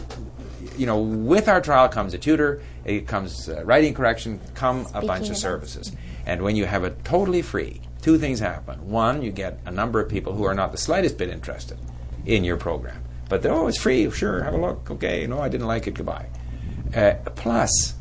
you 0.78 0.86
know, 0.86 1.02
with 1.02 1.48
our 1.48 1.62
trial 1.62 1.90
comes 1.90 2.14
a 2.14 2.18
tutor, 2.18 2.62
it 2.86 3.08
comes 3.08 3.50
uh, 3.50 3.64
writing 3.66 3.94
correction, 3.94 4.40
come 4.56 4.88
a 4.94 5.06
bunch 5.06 5.26
of 5.26 5.32
of 5.32 5.38
services. 5.38 5.92
And 6.26 6.42
when 6.42 6.56
you 6.56 6.66
have 6.66 6.84
it 6.86 7.04
totally 7.04 7.42
free, 7.42 7.82
two 8.04 8.20
things 8.20 8.40
happen. 8.40 8.90
One, 8.90 9.24
you 9.24 9.32
get 9.32 9.60
a 9.66 9.72
number 9.72 10.02
of 10.02 10.10
people 10.10 10.34
who 10.34 10.44
are 10.44 10.54
not 10.54 10.72
the 10.72 10.78
slightest 10.78 11.18
bit 11.18 11.30
interested 11.30 11.80
in 12.26 12.44
your 12.44 12.58
program. 12.58 13.02
But 13.30 13.42
they're, 13.42 13.54
oh, 13.54 13.68
it's 13.68 13.78
free, 13.78 14.12
sure, 14.12 14.44
have 14.44 14.54
a 14.54 14.58
look, 14.58 14.92
okay, 14.92 15.26
no, 15.26 15.40
I 15.40 15.50
didn't 15.50 15.68
like 15.68 15.88
it, 15.88 15.96
goodbye. 15.96 16.28
Uh, 16.94 17.14
plus, 17.36 17.96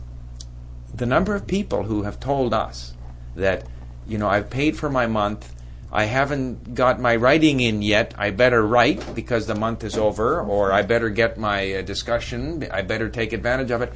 the 0.93 1.07
number 1.07 1.35
of 1.35 1.47
people 1.47 1.85
who 1.85 2.03
have 2.03 2.19
told 2.19 2.53
us 2.53 2.95
that, 3.37 3.67
you 4.07 4.19
know, 4.19 4.29
I've 4.29 4.51
paid 4.51 4.77
for 4.77 4.91
my 4.91 5.07
month, 5.07 5.55
I 5.93 6.05
haven't 6.05 6.75
got 6.75 7.01
my 7.01 7.15
writing 7.15 7.61
in 7.61 7.81
yet, 7.81 8.13
I 8.19 8.31
better 8.31 8.67
write 8.67 9.15
because 9.15 9.47
the 9.47 9.55
month 9.55 9.85
is 9.85 9.97
over, 9.97 10.41
or 10.41 10.73
I 10.73 10.83
better 10.83 11.11
get 11.11 11.39
my 11.39 11.75
uh, 11.75 11.83
discussion, 11.83 12.67
I 12.71 12.83
better 12.83 13.09
take 13.09 13.33
advantage 13.33 13.71
of 13.71 13.83
it. 13.83 13.93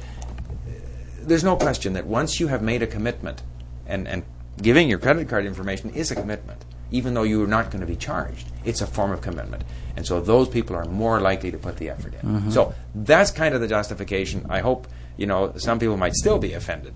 There's 1.21 1.43
no 1.43 1.57
question 1.57 1.93
that 1.93 2.07
once 2.07 2.39
you 2.39 2.47
have 2.47 2.61
made 2.61 2.81
a 2.81 2.87
commitment, 2.87 3.43
and, 3.85 4.07
and 4.07 4.23
giving 4.61 4.89
your 4.89 4.99
credit 4.99 5.27
card 5.29 5.45
information 5.45 5.89
is 5.91 6.11
a 6.11 6.15
commitment, 6.15 6.63
even 6.91 7.13
though 7.13 7.23
you 7.23 7.43
are 7.43 7.47
not 7.47 7.69
going 7.71 7.81
to 7.81 7.87
be 7.87 7.95
charged. 7.95 8.47
It's 8.65 8.81
a 8.81 8.87
form 8.87 9.11
of 9.11 9.21
commitment. 9.21 9.63
And 9.95 10.05
so 10.05 10.19
those 10.21 10.47
people 10.49 10.75
are 10.75 10.85
more 10.85 11.19
likely 11.19 11.51
to 11.51 11.57
put 11.57 11.77
the 11.77 11.89
effort 11.89 12.13
in. 12.21 12.51
So 12.51 12.73
that's 12.93 13.31
kind 13.31 13.53
of 13.55 13.61
the 13.61 13.67
justification. 13.67 14.45
I 14.49 14.59
hope, 14.59 14.87
you 15.17 15.25
know, 15.25 15.53
some 15.57 15.79
people 15.79 15.97
might 15.97 16.13
still 16.13 16.37
be 16.39 16.53
offended. 16.53 16.93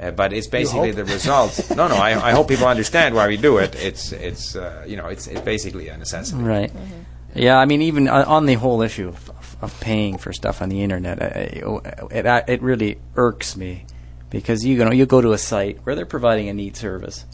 Uh, 0.00 0.12
but 0.12 0.32
it's 0.32 0.46
basically 0.46 0.92
the 0.92 1.04
result. 1.04 1.70
no, 1.76 1.88
no. 1.88 1.96
I, 1.96 2.10
I 2.28 2.30
hope 2.30 2.48
people 2.48 2.66
understand 2.68 3.14
why 3.16 3.26
we 3.26 3.36
do 3.36 3.58
it. 3.58 3.74
It's, 3.74 4.12
it's, 4.12 4.54
uh, 4.54 4.84
you 4.86 4.96
know, 4.96 5.06
it's, 5.08 5.26
it's 5.26 5.40
basically 5.40 5.88
a 5.88 5.96
necessity. 5.96 6.40
Right. 6.40 6.70
Yeah, 7.34 7.58
I 7.58 7.64
mean, 7.66 7.82
even 7.82 8.06
uh, 8.08 8.24
on 8.26 8.46
the 8.46 8.54
whole 8.54 8.80
issue 8.82 9.08
of, 9.08 9.30
of 9.60 9.78
paying 9.80 10.16
for 10.16 10.32
stuff 10.32 10.62
on 10.62 10.68
the 10.68 10.82
internet, 10.84 11.20
I, 11.20 11.26
I- 11.26 12.06
it 12.10 12.44
it 12.48 12.62
really 12.62 12.98
irks 13.16 13.56
me 13.56 13.84
because 14.30 14.64
you 14.64 14.82
know 14.84 14.92
you 14.92 15.06
go 15.06 15.20
to 15.20 15.32
a 15.32 15.38
site 15.38 15.78
where 15.84 15.94
they're 15.94 16.06
providing 16.06 16.48
a 16.48 16.54
neat 16.54 16.76
service, 16.76 17.24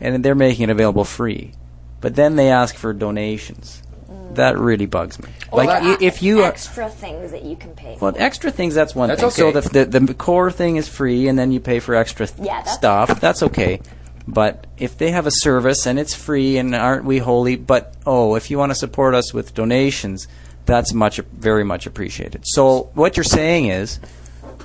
and 0.00 0.24
they're 0.24 0.34
making 0.34 0.64
it 0.64 0.70
available 0.70 1.04
free, 1.04 1.52
but 2.00 2.14
then 2.16 2.36
they 2.36 2.50
ask 2.50 2.74
for 2.74 2.92
donations. 2.92 3.82
Mm. 4.10 4.34
That 4.34 4.58
really 4.58 4.86
bugs 4.86 5.18
me. 5.22 5.28
like 5.52 5.82
Or 5.82 6.02
if 6.02 6.22
you 6.22 6.44
extra 6.44 6.88
things 6.90 7.30
that 7.30 7.44
you 7.44 7.56
can 7.56 7.70
pay. 7.74 7.96
well, 8.00 8.12
for. 8.12 8.20
extra 8.20 8.50
things 8.50 8.74
that's 8.74 8.94
one 8.94 9.08
That's 9.08 9.22
thing. 9.22 9.30
So 9.30 9.60
the, 9.60 9.86
the 9.86 10.00
the 10.00 10.14
core 10.14 10.50
thing 10.50 10.76
is 10.76 10.88
free, 10.88 11.28
and 11.28 11.38
then 11.38 11.52
you 11.52 11.60
pay 11.60 11.80
for 11.80 11.94
extra 11.94 12.26
th- 12.26 12.46
Yeah, 12.46 12.58
that's- 12.58 12.74
stuff. 12.74 13.20
That's 13.20 13.42
okay. 13.42 13.80
But 14.28 14.68
if 14.78 14.96
they 14.98 15.10
have 15.10 15.26
a 15.26 15.32
service 15.32 15.84
and 15.86 15.98
it's 15.98 16.14
free, 16.14 16.56
and 16.56 16.74
aren't 16.76 17.04
we 17.04 17.18
holy? 17.18 17.56
But 17.56 17.94
oh, 18.06 18.36
if 18.36 18.50
you 18.50 18.58
want 18.58 18.70
to 18.70 18.76
support 18.76 19.14
us 19.14 19.34
with 19.34 19.52
donations, 19.54 20.28
that's 20.64 20.92
much 20.92 21.18
very 21.18 21.64
much 21.64 21.86
appreciated. 21.86 22.42
So 22.44 22.90
what 22.94 23.16
you're 23.16 23.24
saying 23.24 23.66
is, 23.66 23.98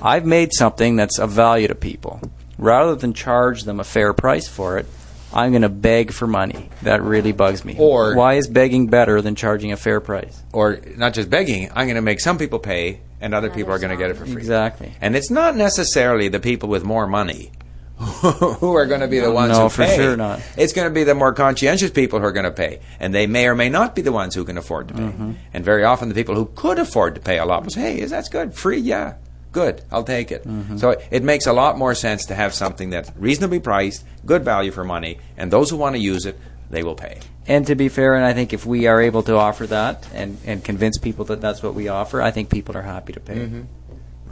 I've 0.02 0.24
made 0.26 0.52
something 0.52 0.96
that's 0.96 1.18
of 1.18 1.30
value 1.30 1.68
to 1.68 1.74
people. 1.74 2.20
Rather 2.58 2.94
than 2.94 3.12
charge 3.14 3.64
them 3.64 3.78
a 3.80 3.84
fair 3.84 4.12
price 4.12 4.48
for 4.48 4.78
it, 4.78 4.86
I'm 5.32 5.50
going 5.52 5.62
to 5.62 5.68
beg 5.68 6.12
for 6.12 6.26
money. 6.26 6.70
That 6.82 7.02
really 7.02 7.32
bugs 7.32 7.64
me. 7.64 7.76
Or- 7.78 8.14
why 8.16 8.34
is 8.34 8.48
begging 8.48 8.86
better 8.88 9.20
than 9.22 9.34
charging 9.34 9.72
a 9.72 9.76
fair 9.76 10.00
price? 10.00 10.42
or 10.52 10.80
not 10.96 11.14
just 11.14 11.28
begging, 11.30 11.68
I'm 11.74 11.86
going 11.86 11.96
to 11.96 12.02
make 12.02 12.20
some 12.20 12.38
people 12.38 12.58
pay 12.58 13.00
and 13.20 13.34
other 13.34 13.50
people 13.50 13.72
are 13.72 13.78
going 13.78 13.90
to 13.90 13.96
get 13.96 14.10
it 14.10 14.16
for 14.16 14.24
free. 14.26 14.36
Exactly. 14.36 14.92
And 15.00 15.14
it's 15.14 15.30
not 15.30 15.54
necessarily 15.56 16.28
the 16.28 16.40
people 16.40 16.68
with 16.68 16.82
more 16.84 17.06
money 17.06 17.52
who 17.98 18.74
are 18.74 18.86
going 18.86 19.00
to 19.00 19.08
be 19.08 19.18
the 19.18 19.30
ones 19.30 19.52
No, 19.52 19.64
who 19.64 19.68
for 19.68 19.84
pay. 19.84 19.96
sure 19.96 20.16
not. 20.16 20.40
It's 20.56 20.72
going 20.72 20.88
to 20.88 20.94
be 20.94 21.02
the 21.04 21.14
more 21.16 21.32
conscientious 21.32 21.90
people 21.90 22.20
who 22.20 22.24
are 22.26 22.32
going 22.32 22.44
to 22.44 22.50
pay, 22.52 22.78
and 23.00 23.12
they 23.12 23.26
may 23.26 23.46
or 23.48 23.54
may 23.56 23.68
not 23.68 23.94
be 23.96 24.02
the 24.02 24.12
ones 24.12 24.34
who 24.36 24.44
can 24.44 24.56
afford 24.56 24.88
to 24.88 24.94
pay. 24.94 25.00
Mm-hmm. 25.00 25.32
And 25.52 25.64
very 25.64 25.82
often, 25.82 26.08
the 26.08 26.14
people 26.14 26.36
who 26.36 26.46
could 26.54 26.78
afford 26.78 27.16
to 27.16 27.20
pay 27.20 27.38
a 27.38 27.44
lot 27.44 27.64
will 27.64 27.70
say, 27.70 27.80
"Hey, 27.94 28.00
is 28.00 28.10
that's 28.12 28.28
good? 28.28 28.54
Free? 28.54 28.78
Yeah, 28.78 29.14
good. 29.52 29.82
I'll 29.90 30.04
take 30.04 30.30
it." 30.32 30.46
Mm-hmm. 30.46 30.76
So 30.78 30.96
it 31.10 31.22
makes 31.22 31.46
a 31.46 31.52
lot 31.52 31.76
more 31.78 31.94
sense 31.94 32.26
to 32.26 32.34
have 32.34 32.54
something 32.54 32.90
that's 32.90 33.10
reasonably 33.16 33.60
priced, 33.60 34.04
good 34.26 34.44
value 34.44 34.70
for 34.70 34.84
money, 34.84 35.18
and 35.36 35.50
those 35.50 35.70
who 35.70 35.76
want 35.76 35.94
to 35.96 36.00
use 36.00 36.26
it, 36.26 36.38
they 36.70 36.82
will 36.82 36.94
pay. 36.94 37.18
And 37.46 37.66
to 37.66 37.74
be 37.74 37.88
fair, 37.88 38.14
and 38.14 38.24
I 38.24 38.34
think 38.34 38.52
if 38.52 38.66
we 38.66 38.86
are 38.86 39.00
able 39.00 39.22
to 39.22 39.36
offer 39.36 39.66
that 39.68 40.06
and, 40.12 40.36
and 40.44 40.62
convince 40.62 40.98
people 40.98 41.24
that 41.26 41.40
that's 41.40 41.62
what 41.62 41.74
we 41.74 41.88
offer, 41.88 42.20
I 42.20 42.30
think 42.30 42.50
people 42.50 42.76
are 42.76 42.82
happy 42.82 43.14
to 43.14 43.20
pay. 43.20 43.48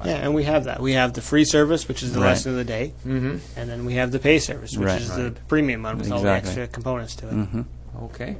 Yeah, 0.05 0.17
and 0.17 0.35
we 0.35 0.45
have 0.45 0.65
that. 0.65 0.81
We 0.81 0.93
have 0.93 1.15
the 1.15 1.23
free 1.23 1.47
service, 1.47 1.89
which 1.89 2.03
is 2.03 2.13
the 2.13 2.21
Right. 2.21 2.29
lesson 2.29 2.51
of 2.53 2.59
the 2.59 2.65
day, 2.65 2.93
mm-hmm. 3.07 3.39
and 3.59 3.71
then 3.71 3.87
we 3.87 3.95
have 3.95 4.13
the 4.13 4.19
pay 4.19 4.39
service, 4.39 4.77
which 4.77 4.87
Right. 4.87 5.01
is 5.01 5.09
the 5.09 5.33
premium 5.49 5.83
one 5.85 5.97
with 5.97 6.13
all 6.13 6.21
the 6.21 6.29
extra 6.29 6.67
components 6.67 7.17
to 7.17 7.29
it. 7.29 7.33
Mhm. 7.35 7.65
Okay. 8.03 8.37